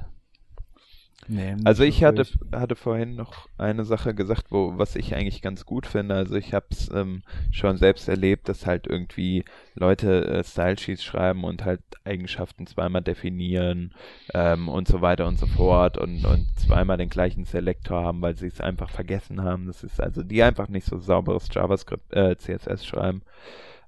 Nee, 1.27 1.55
Also 1.63 1.83
ich 1.83 2.03
hatte, 2.03 2.23
hatte 2.51 2.75
vorhin 2.75 3.15
noch 3.15 3.47
eine 3.57 3.83
Sache 3.83 4.13
gesagt, 4.13 4.51
wo, 4.51 4.77
was 4.77 4.95
ich 4.95 5.15
eigentlich 5.15 5.41
ganz 5.41 5.65
gut 5.65 5.87
finde. 5.87 6.13
Also 6.13 6.35
ich 6.35 6.53
habe 6.53 6.67
es 6.69 6.91
ähm, 6.93 7.23
schon 7.51 7.77
selbst 7.77 8.07
erlebt, 8.07 8.47
dass 8.47 8.67
halt 8.67 8.85
irgendwie 8.85 9.43
Leute 9.73 10.27
äh, 10.27 10.43
Style 10.43 10.77
Sheets 10.77 11.03
schreiben 11.03 11.43
und 11.43 11.65
halt 11.65 11.81
Eigenschaften 12.03 12.67
zweimal 12.67 13.01
definieren 13.01 13.93
ähm, 14.35 14.69
und 14.69 14.87
so 14.87 15.01
weiter 15.01 15.25
und 15.27 15.39
so 15.39 15.47
fort 15.47 15.97
und, 15.97 16.25
und 16.25 16.47
zweimal 16.59 16.97
den 16.97 17.09
gleichen 17.09 17.45
Selektor 17.45 18.03
haben, 18.03 18.21
weil 18.21 18.35
sie 18.37 18.47
es 18.47 18.61
einfach 18.61 18.91
vergessen 18.91 19.41
haben. 19.41 19.65
Das 19.65 19.83
ist 19.83 19.99
also 19.99 20.21
die 20.21 20.43
einfach 20.43 20.67
nicht 20.67 20.85
so 20.85 20.99
sauberes 20.99 21.47
JavaScript, 21.51 22.13
äh, 22.13 22.37
CSS 22.37 22.85
schreiben. 22.85 23.23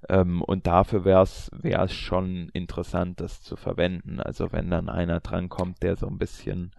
Ähm, 0.10 0.41
und 0.41 0.67
dafür 0.67 1.06
wäre 1.06 1.23
es 1.23 1.93
schon 1.93 2.50
interessant, 2.54 3.19
das 3.19 3.41
zu 3.41 3.56
verwenden. 3.56 4.19
Also 4.19 4.52
wenn 4.52 4.69
dann 4.69 4.89
einer 4.89 5.19
drankommt, 5.19 5.84
der 5.84 5.95
so 5.95 6.08
ein 6.08 6.17
bisschen 6.17 6.71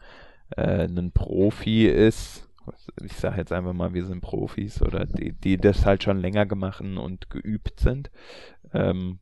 äh, 0.57 0.85
ein 0.87 1.13
Profi 1.13 1.87
ist, 1.87 2.49
ich 3.03 3.15
sage 3.15 3.39
jetzt 3.39 3.53
einfach 3.53 3.73
mal, 3.73 3.95
wir 3.95 4.05
sind 4.05 4.21
Profis 4.21 4.83
oder 4.83 5.07
die, 5.07 5.33
die 5.33 5.57
das 5.57 5.87
halt 5.87 6.03
schon 6.03 6.21
länger 6.21 6.47
gemacht 6.47 6.81
und 6.81 7.31
geübt 7.31 7.81
sind, 7.81 8.11
ähm, 8.73 9.19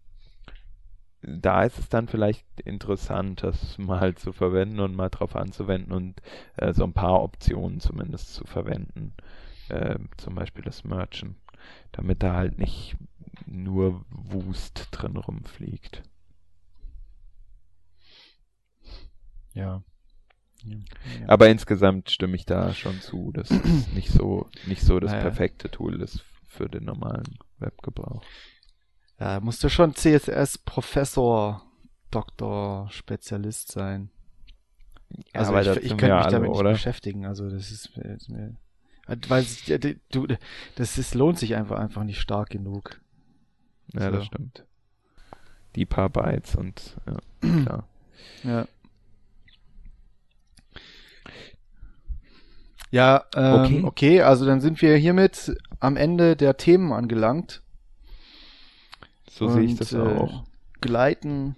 da 1.23 1.65
ist 1.65 1.79
es 1.79 1.89
dann 1.89 2.09
vielleicht 2.09 2.45
interessant, 2.61 3.43
das 3.43 3.79
mal 3.79 4.15
zu 4.15 4.33
verwenden 4.33 4.81
und 4.81 4.95
mal 4.95 5.09
drauf 5.11 5.35
anzuwenden 5.35 5.93
und 5.93 6.23
äh, 6.57 6.73
so 6.73 6.85
ein 6.85 6.93
paar 6.93 7.23
Optionen 7.23 7.81
zumindest 7.81 8.35
zu 8.35 8.45
verwenden. 8.45 9.15
Äh, 9.69 9.99
zum 10.17 10.37
Beispiel 10.37 10.65
das 10.65 10.85
Merchant, 10.85 11.37
damit 11.93 12.23
da 12.23 12.35
halt 12.35 12.59
nicht 12.59 12.97
nur 13.47 14.05
Wust 14.11 14.89
drin 14.93 15.17
rumfliegt. 15.17 16.03
Ja. 19.55 19.83
Ja. 20.65 20.77
Aber 21.29 21.49
insgesamt 21.49 22.11
stimme 22.11 22.37
ich 22.37 22.45
da 22.47 22.73
schon 22.73 23.01
zu, 23.01 23.33
dass 23.33 23.51
es 23.51 23.89
nicht 23.95 24.11
so, 24.11 24.49
nicht 24.67 24.83
so 24.83 24.99
das 25.01 25.11
Naja. 25.13 25.23
perfekte 25.23 25.71
Tool 25.71 26.01
ist 26.03 26.25
für 26.49 26.69
den 26.69 26.85
normalen 26.85 27.39
Webgebrauch. 27.59 28.23
Ja, 29.19 29.41
musst 29.41 29.63
du 29.65 29.69
schon 29.69 29.95
CSS-Professor, 29.95 31.63
Doktor, 32.11 32.89
Spezialist 32.91 33.73
sein. 33.73 34.11
Also 35.33 35.57
ich, 35.59 35.69
ich 35.69 35.89
könnte 35.91 36.05
mich 36.07 36.13
alle, 36.15 36.31
damit 36.33 36.51
nicht 36.51 36.59
oder? 36.59 36.73
beschäftigen. 36.73 37.27
Also 37.27 37.49
das 37.49 37.71
ist, 37.71 37.97
mir- 37.97 38.15
ist 38.17 38.29
mir, 38.29 38.57
weil 39.29 39.47
du, 40.11 40.27
das 40.75 40.99
ist, 40.99 41.15
lohnt 41.15 41.39
sich 41.39 41.55
einfach 41.55 41.79
einfach 41.79 42.05
nicht 42.05 42.21
stark 42.21 42.51
genug. 42.51 43.01
Ja, 43.95 44.07
So. 44.07 44.11
das 44.17 44.27
stimmt. 44.27 44.65
Die 45.77 45.87
paar 45.87 46.09
Bytes 46.11 46.57
und 46.57 46.97
ja, 47.07 47.17
klar. 47.63 47.89
Ja. 48.43 48.67
Ja, 52.91 53.25
ähm, 53.35 53.55
Okay. 53.55 53.83
okay. 53.85 54.23
also 54.23 54.47
dann 54.47 54.61
sind 54.61 54.81
wir 54.81 54.97
hiermit 54.97 55.57
am 55.81 55.97
Ende 55.97 56.37
der 56.37 56.57
Themen 56.57 56.93
angelangt. 56.93 57.63
So 59.29 59.49
sehe 59.49 59.65
ich 59.65 59.77
das 59.77 59.93
äh, 59.93 59.99
auch. 59.99 60.45
Gleiten 60.81 61.57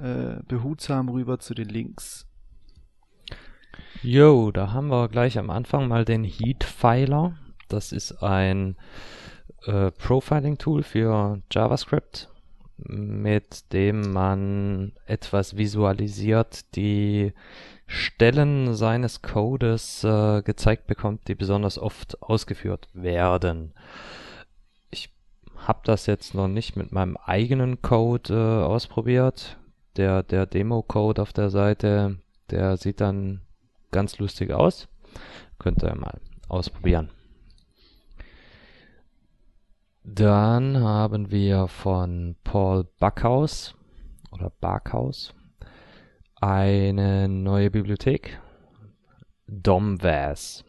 äh, 0.00 0.36
behutsam 0.46 1.08
rüber 1.08 1.38
zu 1.38 1.54
den 1.54 1.68
Links. 1.68 2.26
Jo, 4.02 4.50
da 4.52 4.72
haben 4.72 4.88
wir 4.88 5.08
gleich 5.08 5.38
am 5.38 5.50
Anfang 5.50 5.88
mal 5.88 6.04
den 6.04 6.24
Heat-Filer. 6.24 7.36
Das 7.68 7.90
ist 7.92 8.22
ein 8.22 8.76
äh, 9.64 9.90
Profiling-Tool 9.90 10.82
für 10.82 11.40
JavaScript, 11.50 12.28
mit 12.76 13.72
dem 13.72 14.12
man 14.12 14.92
etwas 15.06 15.56
visualisiert, 15.56 16.76
die 16.76 17.32
Stellen 17.86 18.74
seines 18.74 19.22
Codes 19.22 20.04
äh, 20.04 20.42
gezeigt 20.42 20.86
bekommt, 20.86 21.28
die 21.28 21.34
besonders 21.34 21.78
oft 21.78 22.22
ausgeführt 22.22 22.88
werden. 22.92 23.74
Ich 24.90 25.10
habe 25.56 25.80
das 25.84 26.06
jetzt 26.06 26.34
noch 26.34 26.48
nicht 26.48 26.76
mit 26.76 26.92
meinem 26.92 27.16
eigenen 27.16 27.82
Code 27.82 28.32
äh, 28.32 28.64
ausprobiert. 28.64 29.58
Der, 29.96 30.22
der 30.22 30.46
Demo-Code 30.46 31.22
auf 31.22 31.32
der 31.32 31.50
Seite, 31.50 32.18
der 32.50 32.76
sieht 32.76 33.00
dann 33.00 33.42
ganz 33.92 34.18
lustig 34.18 34.52
aus. 34.52 34.88
Könnt 35.58 35.82
ihr 35.84 35.94
mal 35.94 36.20
ausprobieren. 36.48 37.10
Dann 40.02 40.80
haben 40.80 41.30
wir 41.30 41.68
von 41.68 42.36
Paul 42.44 42.84
Backhaus 42.98 43.74
oder 44.32 44.50
Backhaus 44.50 45.32
eine 46.44 47.26
neue 47.26 47.70
Bibliothek. 47.70 48.38
DOMVAS. 49.46 50.62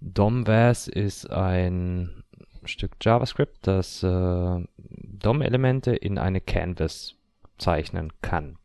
DOMVAS 0.00 0.88
ist 0.88 1.30
ein 1.30 2.24
Stück 2.64 2.92
JavaScript, 3.00 3.66
das 3.66 4.02
äh, 4.02 4.64
DOM-Elemente 4.76 5.92
in 5.92 6.18
eine 6.18 6.42
Canvas 6.42 7.14
zeichnen 7.56 8.12
kann. 8.20 8.58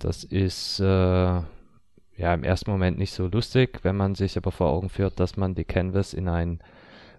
Das 0.00 0.24
ist 0.24 0.80
äh, 0.80 0.84
ja 0.84 1.46
im 2.16 2.42
ersten 2.42 2.72
Moment 2.72 2.98
nicht 2.98 3.12
so 3.12 3.28
lustig, 3.28 3.80
wenn 3.84 3.96
man 3.96 4.16
sich 4.16 4.36
aber 4.36 4.50
vor 4.50 4.70
Augen 4.70 4.88
führt, 4.88 5.20
dass 5.20 5.36
man 5.36 5.54
die 5.54 5.64
Canvas 5.64 6.12
in 6.12 6.28
ein 6.28 6.60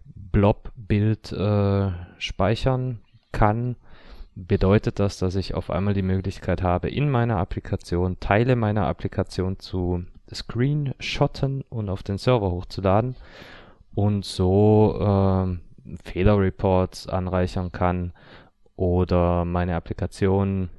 Blob-Bild 0.04 1.32
äh, 1.32 1.91
speichern 2.17 3.00
kann, 3.32 3.78
bedeutet 4.36 5.00
das, 5.00 5.17
dass 5.17 5.36
ich 5.36 5.54
auf 5.54 5.70
einmal 5.70 5.94
die 5.94 6.02
Möglichkeit 6.02 6.62
habe, 6.62 6.89
in 6.89 7.10
meiner 7.10 7.38
Applikation 7.38 8.20
Teile 8.20 8.56
meiner 8.56 8.88
Applikation 8.88 9.60
zu 9.60 10.06
screenshotten 10.34 11.63
und 11.70 11.89
auf 11.89 12.04
den 12.04 12.17
Server 12.17 12.52
hochzuladen 12.52 13.15
und 13.94 14.24
so 14.24 14.98
ähm, 15.02 15.62
Fehlerreports 16.04 17.08
anreichern 17.08 17.72
kann 17.72 18.13
oder 18.76 19.46
meine 19.46 19.76
Applikation 19.76 20.70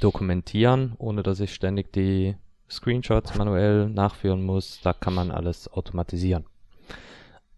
dokumentieren, 0.00 0.94
ohne 0.98 1.22
dass 1.22 1.40
ich 1.40 1.54
ständig 1.54 1.92
die 1.92 2.36
Screenshots 2.68 3.36
manuell 3.36 3.88
nachführen 3.88 4.42
muss. 4.42 4.80
Da 4.82 4.92
kann 4.92 5.14
man 5.14 5.30
alles 5.30 5.72
automatisieren. 5.72 6.44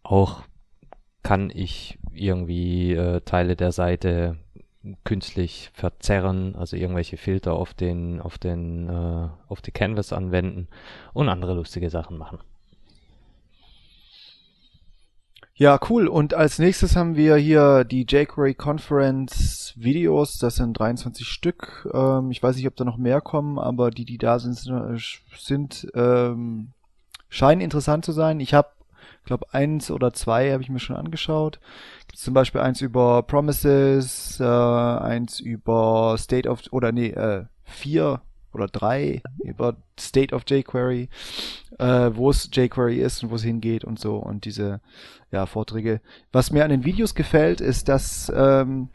Auch 0.02 0.42
kann 1.22 1.50
ich 1.52 1.98
irgendwie 2.12 2.92
äh, 2.92 3.20
Teile 3.22 3.56
der 3.56 3.72
Seite 3.72 4.38
künstlich 5.04 5.70
verzerren, 5.74 6.54
also 6.56 6.76
irgendwelche 6.76 7.16
Filter 7.16 7.54
auf 7.54 7.74
den, 7.74 8.20
auf 8.20 8.38
den, 8.38 8.88
äh, 8.88 9.28
auf 9.48 9.60
die 9.60 9.72
Canvas 9.72 10.12
anwenden 10.12 10.68
und 11.12 11.28
andere 11.28 11.54
lustige 11.54 11.90
Sachen 11.90 12.18
machen. 12.18 12.38
Ja, 15.58 15.80
cool. 15.90 16.06
Und 16.06 16.34
als 16.34 16.60
nächstes 16.60 16.94
haben 16.94 17.16
wir 17.16 17.34
hier 17.34 17.82
die 17.82 18.06
jQuery 18.08 18.54
Conference 18.54 19.74
Videos. 19.76 20.38
Das 20.38 20.54
sind 20.54 20.78
23 20.78 21.26
Stück. 21.26 21.88
Ähm, 21.92 22.30
ich 22.30 22.40
weiß 22.40 22.54
nicht, 22.54 22.68
ob 22.68 22.76
da 22.76 22.84
noch 22.84 22.96
mehr 22.96 23.20
kommen, 23.20 23.58
aber 23.58 23.90
die, 23.90 24.04
die 24.04 24.18
da 24.18 24.38
sind, 24.38 24.54
sind, 24.54 25.20
sind 25.36 25.88
ähm, 25.94 26.68
scheinen 27.28 27.60
interessant 27.60 28.04
zu 28.04 28.12
sein. 28.12 28.38
Ich 28.38 28.54
habe, 28.54 28.68
glaube 29.28 29.46
eins 29.52 29.90
oder 29.90 30.12
zwei 30.12 30.52
habe 30.52 30.62
ich 30.62 30.70
mir 30.70 30.80
schon 30.80 30.96
angeschaut. 30.96 31.60
Gibt's 32.08 32.22
zum 32.22 32.34
Beispiel 32.34 32.60
eins 32.60 32.80
über 32.80 33.22
Promises, 33.22 34.40
äh, 34.40 34.44
eins 34.44 35.38
über 35.38 36.16
State 36.18 36.48
of 36.48 36.62
oder 36.72 36.90
nee 36.90 37.10
äh, 37.10 37.44
vier 37.62 38.22
oder 38.52 38.66
drei 38.66 39.22
über 39.44 39.76
State 40.00 40.34
of 40.34 40.42
jQuery, 40.48 41.08
äh, 41.78 42.10
wo 42.14 42.30
es 42.30 42.50
jQuery 42.52 43.00
ist 43.00 43.22
und 43.22 43.30
wo 43.30 43.36
es 43.36 43.42
hingeht 43.42 43.84
und 43.84 44.00
so 44.00 44.16
und 44.16 44.44
diese 44.44 44.80
ja, 45.30 45.46
Vorträge. 45.46 46.00
Was 46.32 46.50
mir 46.50 46.64
an 46.64 46.70
den 46.70 46.84
Videos 46.84 47.14
gefällt, 47.14 47.60
ist, 47.60 47.88
dass 47.88 48.32
ähm, 48.34 48.88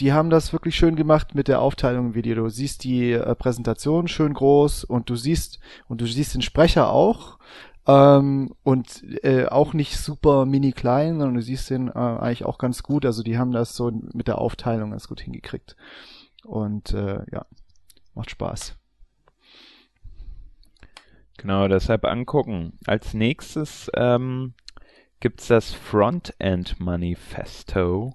die 0.00 0.12
haben 0.12 0.30
das 0.30 0.52
wirklich 0.52 0.74
schön 0.74 0.96
gemacht 0.96 1.34
mit 1.34 1.48
der 1.48 1.60
Aufteilung 1.60 2.06
im 2.06 2.14
Video. 2.14 2.34
Du 2.34 2.48
siehst 2.48 2.84
die 2.84 3.12
äh, 3.12 3.34
Präsentation 3.34 4.08
schön 4.08 4.34
groß 4.34 4.84
und 4.84 5.10
du 5.10 5.16
siehst 5.16 5.60
und 5.88 6.00
du 6.00 6.06
siehst 6.06 6.34
den 6.34 6.42
Sprecher 6.42 6.90
auch 6.90 7.38
ähm, 7.86 8.54
und 8.62 9.02
äh, 9.24 9.46
auch 9.46 9.72
nicht 9.72 9.98
super 9.98 10.46
mini 10.46 10.72
klein, 10.72 11.18
sondern 11.18 11.34
du 11.34 11.42
siehst 11.42 11.70
den 11.70 11.88
äh, 11.88 11.92
eigentlich 11.92 12.44
auch 12.44 12.58
ganz 12.58 12.82
gut. 12.82 13.04
Also 13.04 13.22
die 13.22 13.38
haben 13.38 13.52
das 13.52 13.74
so 13.74 13.90
mit 14.12 14.28
der 14.28 14.38
Aufteilung 14.38 14.90
ganz 14.90 15.08
gut 15.08 15.20
hingekriegt 15.20 15.76
und 16.44 16.92
äh, 16.92 17.20
ja, 17.32 17.46
macht 18.14 18.30
Spaß. 18.30 18.76
Genau, 21.38 21.66
deshalb 21.66 22.04
angucken. 22.04 22.78
Als 22.86 23.14
nächstes 23.14 23.90
ähm, 23.94 24.54
gibt's 25.18 25.48
das 25.48 25.72
Frontend 25.72 26.78
Manifesto 26.78 28.14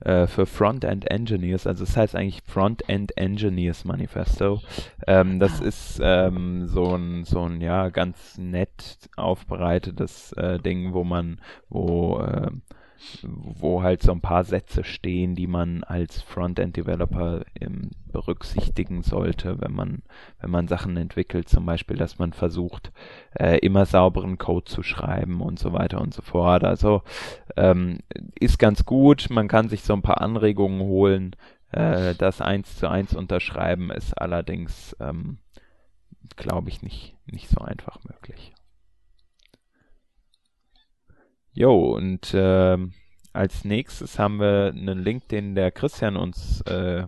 äh, 0.00 0.26
für 0.26 0.46
Frontend 0.46 1.10
Engineers. 1.10 1.66
Also 1.66 1.84
es 1.84 1.96
heißt 1.96 2.14
eigentlich 2.14 2.42
Frontend 2.44 3.16
Engineers 3.16 3.84
Manifesto. 3.84 4.60
Ähm, 5.06 5.40
das 5.40 5.60
ist 5.60 6.00
ähm, 6.02 6.66
so 6.68 6.94
ein 6.94 7.24
so 7.24 7.46
ein 7.46 7.60
ja 7.60 7.88
ganz 7.90 8.38
nett 8.38 8.98
aufbereitetes 9.16 10.32
äh, 10.32 10.58
Ding, 10.58 10.94
wo 10.94 11.04
man 11.04 11.40
wo 11.68 12.20
äh, 12.20 12.50
wo 13.22 13.82
halt 13.82 14.02
so 14.02 14.12
ein 14.12 14.20
paar 14.20 14.44
Sätze 14.44 14.84
stehen, 14.84 15.34
die 15.34 15.46
man 15.46 15.84
als 15.84 16.22
Frontend-Developer 16.22 17.44
ähm, 17.60 17.90
berücksichtigen 18.12 19.02
sollte, 19.02 19.60
wenn 19.60 19.72
man, 19.72 20.02
wenn 20.40 20.50
man 20.50 20.68
Sachen 20.68 20.96
entwickelt, 20.96 21.48
zum 21.48 21.66
Beispiel, 21.66 21.96
dass 21.96 22.18
man 22.18 22.32
versucht, 22.32 22.92
äh, 23.38 23.58
immer 23.58 23.86
sauberen 23.86 24.38
Code 24.38 24.64
zu 24.64 24.82
schreiben 24.82 25.40
und 25.40 25.58
so 25.58 25.72
weiter 25.72 26.00
und 26.00 26.14
so 26.14 26.22
fort. 26.22 26.64
Also 26.64 27.02
ähm, 27.56 27.98
ist 28.38 28.58
ganz 28.58 28.84
gut, 28.84 29.28
man 29.30 29.48
kann 29.48 29.68
sich 29.68 29.82
so 29.82 29.92
ein 29.92 30.02
paar 30.02 30.20
Anregungen 30.20 30.80
holen. 30.80 31.36
Äh, 31.72 32.14
das 32.16 32.40
eins 32.40 32.76
zu 32.76 32.88
eins 32.88 33.14
unterschreiben 33.14 33.90
ist 33.90 34.14
allerdings, 34.14 34.96
ähm, 35.00 35.38
glaube 36.36 36.68
ich, 36.68 36.82
nicht, 36.82 37.16
nicht 37.26 37.48
so 37.48 37.60
einfach 37.60 37.98
möglich. 38.04 38.52
Jo, 41.60 41.94
und 41.94 42.32
äh, 42.32 42.78
als 43.34 43.66
nächstes 43.66 44.18
haben 44.18 44.40
wir 44.40 44.72
einen 44.74 45.04
Link, 45.04 45.28
den 45.28 45.54
der 45.54 45.70
Christian 45.70 46.16
uns, 46.16 46.62
äh, 46.62 47.04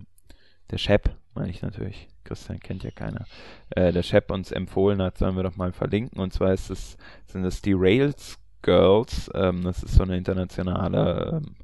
der 0.70 0.76
Shep, 0.76 1.08
meine 1.34 1.48
ich 1.48 1.62
natürlich, 1.62 2.06
Christian 2.24 2.60
kennt 2.60 2.84
ja 2.84 2.90
keiner, 2.90 3.24
äh, 3.70 3.92
der 3.92 4.02
Shep 4.02 4.30
uns 4.30 4.52
empfohlen 4.52 5.00
hat, 5.00 5.16
sollen 5.16 5.36
wir 5.36 5.42
doch 5.42 5.56
mal 5.56 5.72
verlinken. 5.72 6.20
Und 6.20 6.34
zwar 6.34 6.52
ist 6.52 6.68
es, 6.68 6.98
sind 7.24 7.46
es 7.46 7.62
die 7.62 7.72
Rails 7.72 8.38
Girls, 8.60 9.30
ähm, 9.32 9.62
das 9.64 9.82
ist 9.82 9.94
so 9.94 10.02
eine 10.02 10.18
internationale 10.18 11.40
ähm, 11.42 11.56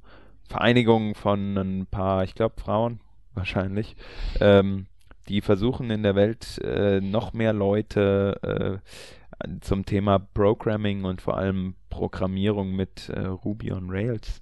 Vereinigung 0.49 1.15
von 1.15 1.59
ein 1.59 1.87
paar, 1.91 2.25
ich 2.25 2.35
glaube, 2.35 2.59
Frauen 2.59 3.01
wahrscheinlich, 3.35 3.97
ähm, 4.41 4.87
die 5.29 5.43
versuchen 5.43 5.91
in 5.91 6.03
der 6.03 6.15
Welt 6.15 6.57
äh, 6.65 7.03
noch 7.03 7.35
mehr 7.35 7.53
Leute 7.53 8.81
äh, 8.81 9.59
zum 9.61 9.85
Thema 9.85 10.19
Programming 10.19 11.05
und 11.05 11.21
vor 11.21 11.37
allem 11.37 11.75
Programmierung 11.99 12.77
mit 12.77 13.09
äh, 13.09 13.27
Ruby 13.27 13.73
on 13.73 13.91
Rails 13.91 14.41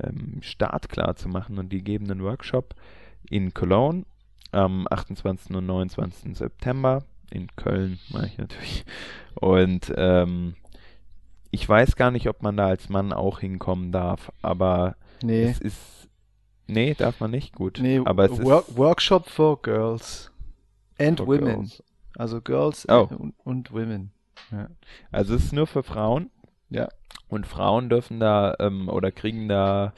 ähm, 0.00 0.38
startklar 0.42 1.16
zu 1.16 1.28
machen. 1.28 1.58
Und 1.58 1.70
die 1.72 1.82
geben 1.82 2.08
einen 2.08 2.22
Workshop 2.22 2.74
in 3.28 3.52
Cologne 3.52 4.04
am 4.52 4.86
28. 4.88 5.56
und 5.56 5.66
29. 5.66 6.36
September. 6.38 7.02
In 7.32 7.48
Köln, 7.56 7.98
meine 8.10 8.28
ich 8.28 8.38
natürlich. 8.38 8.84
Und 9.34 9.92
ähm, 9.96 10.54
ich 11.50 11.68
weiß 11.68 11.96
gar 11.96 12.12
nicht, 12.12 12.28
ob 12.28 12.42
man 12.42 12.56
da 12.56 12.66
als 12.68 12.88
Mann 12.88 13.12
auch 13.12 13.40
hinkommen 13.40 13.90
darf, 13.90 14.30
aber 14.40 14.94
Nee. 15.22 15.44
es 15.44 15.58
ist. 15.60 16.08
Nee, 16.68 16.94
darf 16.94 17.18
man 17.18 17.32
nicht. 17.32 17.54
Gut. 17.56 17.78
Nee, 17.82 18.00
aber 18.04 18.26
es 18.30 18.40
Work 18.42 18.68
ist. 18.68 18.76
Workshop 18.76 19.28
for 19.28 19.60
Girls 19.62 20.30
and 20.98 21.18
for 21.18 21.26
Women. 21.26 21.44
girls. 21.62 21.82
Also 22.16 22.40
Girls 22.40 22.88
Oh. 22.88 23.08
und, 23.18 23.34
und 23.42 23.72
Women. 23.72 24.12
Ja. 24.52 24.68
Also 25.10 25.34
es 25.34 25.46
ist 25.46 25.52
nur 25.52 25.66
für 25.66 25.82
Frauen. 25.82 26.30
Ja. 26.74 26.88
Und 27.28 27.46
Frauen 27.46 27.88
dürfen 27.88 28.20
da 28.20 28.56
ähm, 28.58 28.88
oder 28.88 29.10
kriegen 29.12 29.48
da 29.48 29.92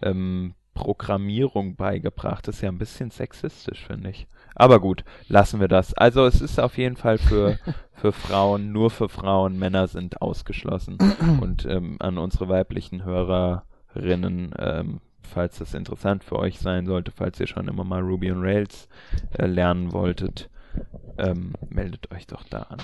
ähm, 0.00 0.54
Programmierung 0.74 1.76
beigebracht. 1.76 2.46
Das 2.46 2.56
ist 2.56 2.60
ja 2.62 2.70
ein 2.70 2.78
bisschen 2.78 3.10
sexistisch, 3.10 3.84
finde 3.84 4.10
ich. 4.10 4.26
Aber 4.54 4.80
gut, 4.80 5.04
lassen 5.28 5.60
wir 5.60 5.68
das. 5.68 5.92
Also 5.94 6.24
es 6.24 6.40
ist 6.40 6.58
auf 6.60 6.78
jeden 6.78 6.96
Fall 6.96 7.18
für, 7.18 7.58
für 7.92 8.12
Frauen, 8.12 8.72
nur 8.72 8.90
für 8.90 9.08
Frauen. 9.08 9.58
Männer 9.58 9.88
sind 9.88 10.22
ausgeschlossen. 10.22 10.98
Und 11.40 11.66
ähm, 11.66 11.96
an 11.98 12.16
unsere 12.16 12.48
weiblichen 12.48 13.04
Hörerinnen, 13.04 14.54
ähm, 14.58 15.00
falls 15.22 15.58
das 15.58 15.74
interessant 15.74 16.24
für 16.24 16.38
euch 16.38 16.60
sein 16.60 16.86
sollte, 16.86 17.10
falls 17.10 17.40
ihr 17.40 17.46
schon 17.46 17.68
immer 17.68 17.84
mal 17.84 18.02
Ruby 18.02 18.30
on 18.30 18.40
Rails 18.40 18.88
äh, 19.36 19.46
lernen 19.46 19.92
wolltet, 19.92 20.48
ähm, 21.18 21.54
meldet 21.68 22.10
euch 22.12 22.26
doch 22.26 22.44
da 22.44 22.62
an. 22.62 22.78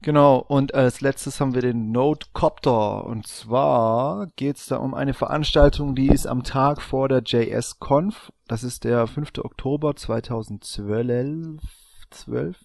Genau, 0.00 0.38
und 0.38 0.74
als 0.74 1.00
letztes 1.00 1.40
haben 1.40 1.54
wir 1.54 1.62
den 1.62 1.90
Nodecopter. 1.90 3.04
Und 3.04 3.26
zwar 3.26 4.28
geht's 4.36 4.66
da 4.66 4.76
um 4.76 4.94
eine 4.94 5.12
Veranstaltung, 5.12 5.96
die 5.96 6.08
ist 6.08 6.26
am 6.26 6.44
Tag 6.44 6.80
vor 6.80 7.08
der 7.08 7.22
JS-Conf. 7.22 8.32
Das 8.46 8.62
ist 8.62 8.84
der 8.84 9.06
5. 9.06 9.32
Oktober 9.38 9.96
2012. 9.96 11.60
12. 12.10 12.56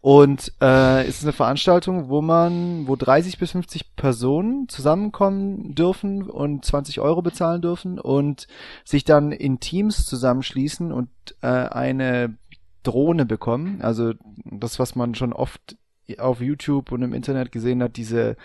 Und 0.00 0.52
äh, 0.60 1.02
es 1.04 1.18
ist 1.18 1.24
eine 1.24 1.32
Veranstaltung, 1.32 2.08
wo 2.08 2.20
man, 2.20 2.88
wo 2.88 2.96
30 2.96 3.38
bis 3.38 3.52
50 3.52 3.94
Personen 3.94 4.68
zusammenkommen 4.68 5.74
dürfen 5.74 6.28
und 6.28 6.64
20 6.64 7.00
Euro 7.00 7.22
bezahlen 7.22 7.62
dürfen 7.62 8.00
und 8.00 8.48
sich 8.84 9.04
dann 9.04 9.30
in 9.30 9.60
Teams 9.60 10.04
zusammenschließen 10.06 10.90
und 10.90 11.10
äh, 11.42 11.46
eine 11.46 12.36
Drohne 12.82 13.24
bekommen. 13.24 13.80
Also 13.82 14.14
das, 14.44 14.78
was 14.78 14.96
man 14.96 15.14
schon 15.14 15.32
oft 15.32 15.76
auf 16.20 16.40
YouTube 16.40 16.92
und 16.92 17.02
im 17.02 17.14
Internet 17.14 17.52
gesehen 17.52 17.82
hat, 17.82 17.96
diese 17.96 18.36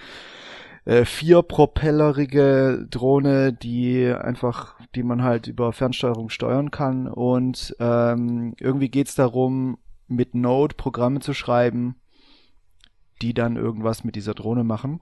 äh, 0.86 1.04
vierpropellerige 1.04 2.88
Drohne, 2.90 3.52
die 3.54 4.06
einfach, 4.08 4.76
die 4.96 5.04
man 5.04 5.22
halt 5.22 5.48
über 5.48 5.74
Fernsteuerung 5.74 6.30
steuern 6.30 6.72
kann. 6.72 7.08
Und 7.08 7.76
ähm, 7.80 8.54
irgendwie 8.60 8.90
geht's 8.90 9.16
darum, 9.16 9.78
mit 10.08 10.34
Node 10.34 10.76
Programme 10.76 11.20
zu 11.20 11.34
schreiben, 11.34 11.96
die 13.22 13.34
dann 13.34 13.58
irgendwas 13.58 14.04
mit 14.04 14.16
dieser 14.16 14.34
Drohne 14.34 14.64
machen. 14.64 15.02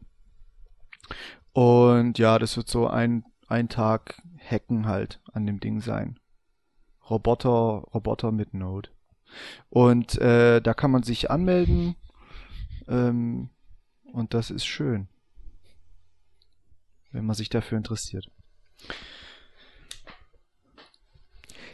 Und 1.54 2.18
ja, 2.18 2.40
das 2.40 2.58
wird 2.58 2.68
so 2.68 2.88
ein, 2.88 3.24
ein 3.48 3.70
Tag 3.70 4.22
Hacken 4.40 4.88
halt 4.88 5.22
an 5.32 5.46
dem 5.46 5.60
Ding 5.60 5.82
sein. 5.82 6.20
Roboter, 7.10 7.84
Roboter 7.94 8.32
mit 8.32 8.54
Node. 8.54 8.90
Und 9.70 10.20
äh, 10.20 10.62
da 10.62 10.74
kann 10.74 10.92
man 10.92 11.04
sich 11.04 11.30
anmelden. 11.30 11.96
Ähm, 12.88 13.50
und 14.12 14.34
das 14.34 14.52
ist 14.52 14.66
schön. 14.66 15.08
Wenn 17.12 17.26
man 17.26 17.36
sich 17.36 17.50
dafür 17.50 17.78
interessiert. 17.78 18.30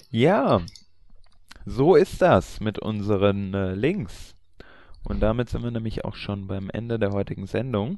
Ja, 0.09 0.62
so 1.66 1.95
ist 1.95 2.22
das 2.22 2.59
mit 2.59 2.80
unseren 2.80 3.53
äh, 3.53 3.74
Links. 3.74 4.36
Und 5.03 5.22
damit 5.22 5.49
sind 5.49 5.64
wir 5.64 5.72
nämlich 5.72 6.05
auch 6.05 6.16
schon 6.16 6.47
beim 6.47 6.70
Ende 6.70 6.99
der 6.99 7.12
heutigen 7.12 7.47
Sendung. 7.47 7.97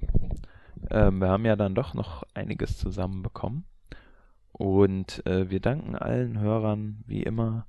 Ähm, 0.90 1.20
wir 1.20 1.30
haben 1.30 1.46
ja 1.46 1.56
dann 1.56 1.76
doch 1.76 1.94
noch 1.94 2.24
einiges 2.34 2.78
zusammenbekommen. 2.78 3.66
Und 4.52 5.26
äh, 5.26 5.50
wir 5.50 5.60
danken 5.60 5.96
allen 5.96 6.40
Hörern 6.40 7.04
wie 7.08 7.24
immer 7.24 7.66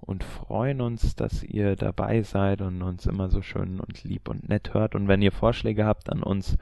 und 0.00 0.24
freuen 0.24 0.80
uns, 0.80 1.16
dass 1.16 1.42
ihr 1.42 1.76
dabei 1.76 2.22
seid 2.22 2.62
und 2.62 2.82
uns 2.82 3.06
immer 3.06 3.28
so 3.28 3.42
schön 3.42 3.80
und 3.80 4.04
lieb 4.04 4.28
und 4.28 4.48
nett 4.48 4.72
hört. 4.74 4.94
Und 4.94 5.08
wenn 5.08 5.22
ihr 5.22 5.32
Vorschläge 5.32 5.84
habt 5.84 6.10
an 6.10 6.22
uns, 6.22 6.56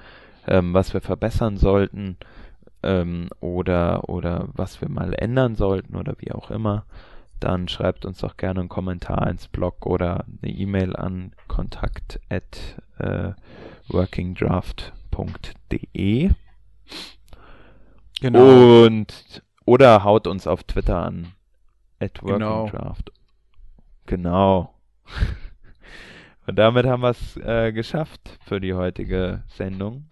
ähm, 0.46 0.74
was 0.74 0.94
wir 0.94 1.00
verbessern 1.00 1.56
sollten 1.56 2.16
ähm, 2.82 3.28
oder, 3.40 4.08
oder 4.08 4.48
was 4.52 4.80
wir 4.80 4.88
mal 4.88 5.14
ändern 5.14 5.54
sollten 5.54 5.96
oder 5.96 6.14
wie 6.18 6.32
auch 6.32 6.50
immer, 6.50 6.86
dann 7.40 7.68
schreibt 7.68 8.06
uns 8.06 8.20
doch 8.20 8.36
gerne 8.36 8.60
einen 8.60 8.68
Kommentar 8.68 9.28
ins 9.28 9.48
Blog 9.48 9.86
oder 9.86 10.24
eine 10.42 10.52
E-Mail 10.52 10.94
an 10.96 11.32
kontakt 11.48 12.20
at 12.30 12.80
äh, 12.98 13.32
workingdraft.de 13.88 16.30
und 18.22 19.42
oder 19.66 20.04
haut 20.04 20.26
uns 20.26 20.46
auf 20.46 20.64
Twitter 20.64 21.04
an 21.04 21.34
at 22.00 22.18
Genau. 22.22 22.70
Genau. 24.06 24.74
Und 26.46 26.56
damit 26.56 26.86
haben 26.86 27.02
wir 27.02 27.10
es 27.10 27.36
äh, 27.38 27.72
geschafft 27.72 28.38
für 28.44 28.60
die 28.60 28.74
heutige 28.74 29.42
Sendung. 29.48 30.08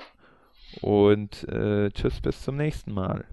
Und 0.81 1.45
äh, 1.49 1.91
tschüss 1.91 2.21
bis 2.21 2.43
zum 2.43 2.57
nächsten 2.57 2.93
Mal. 2.93 3.25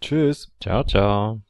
Tschüss. 0.00 0.52
Ciao, 0.60 0.84
ciao. 0.84 1.40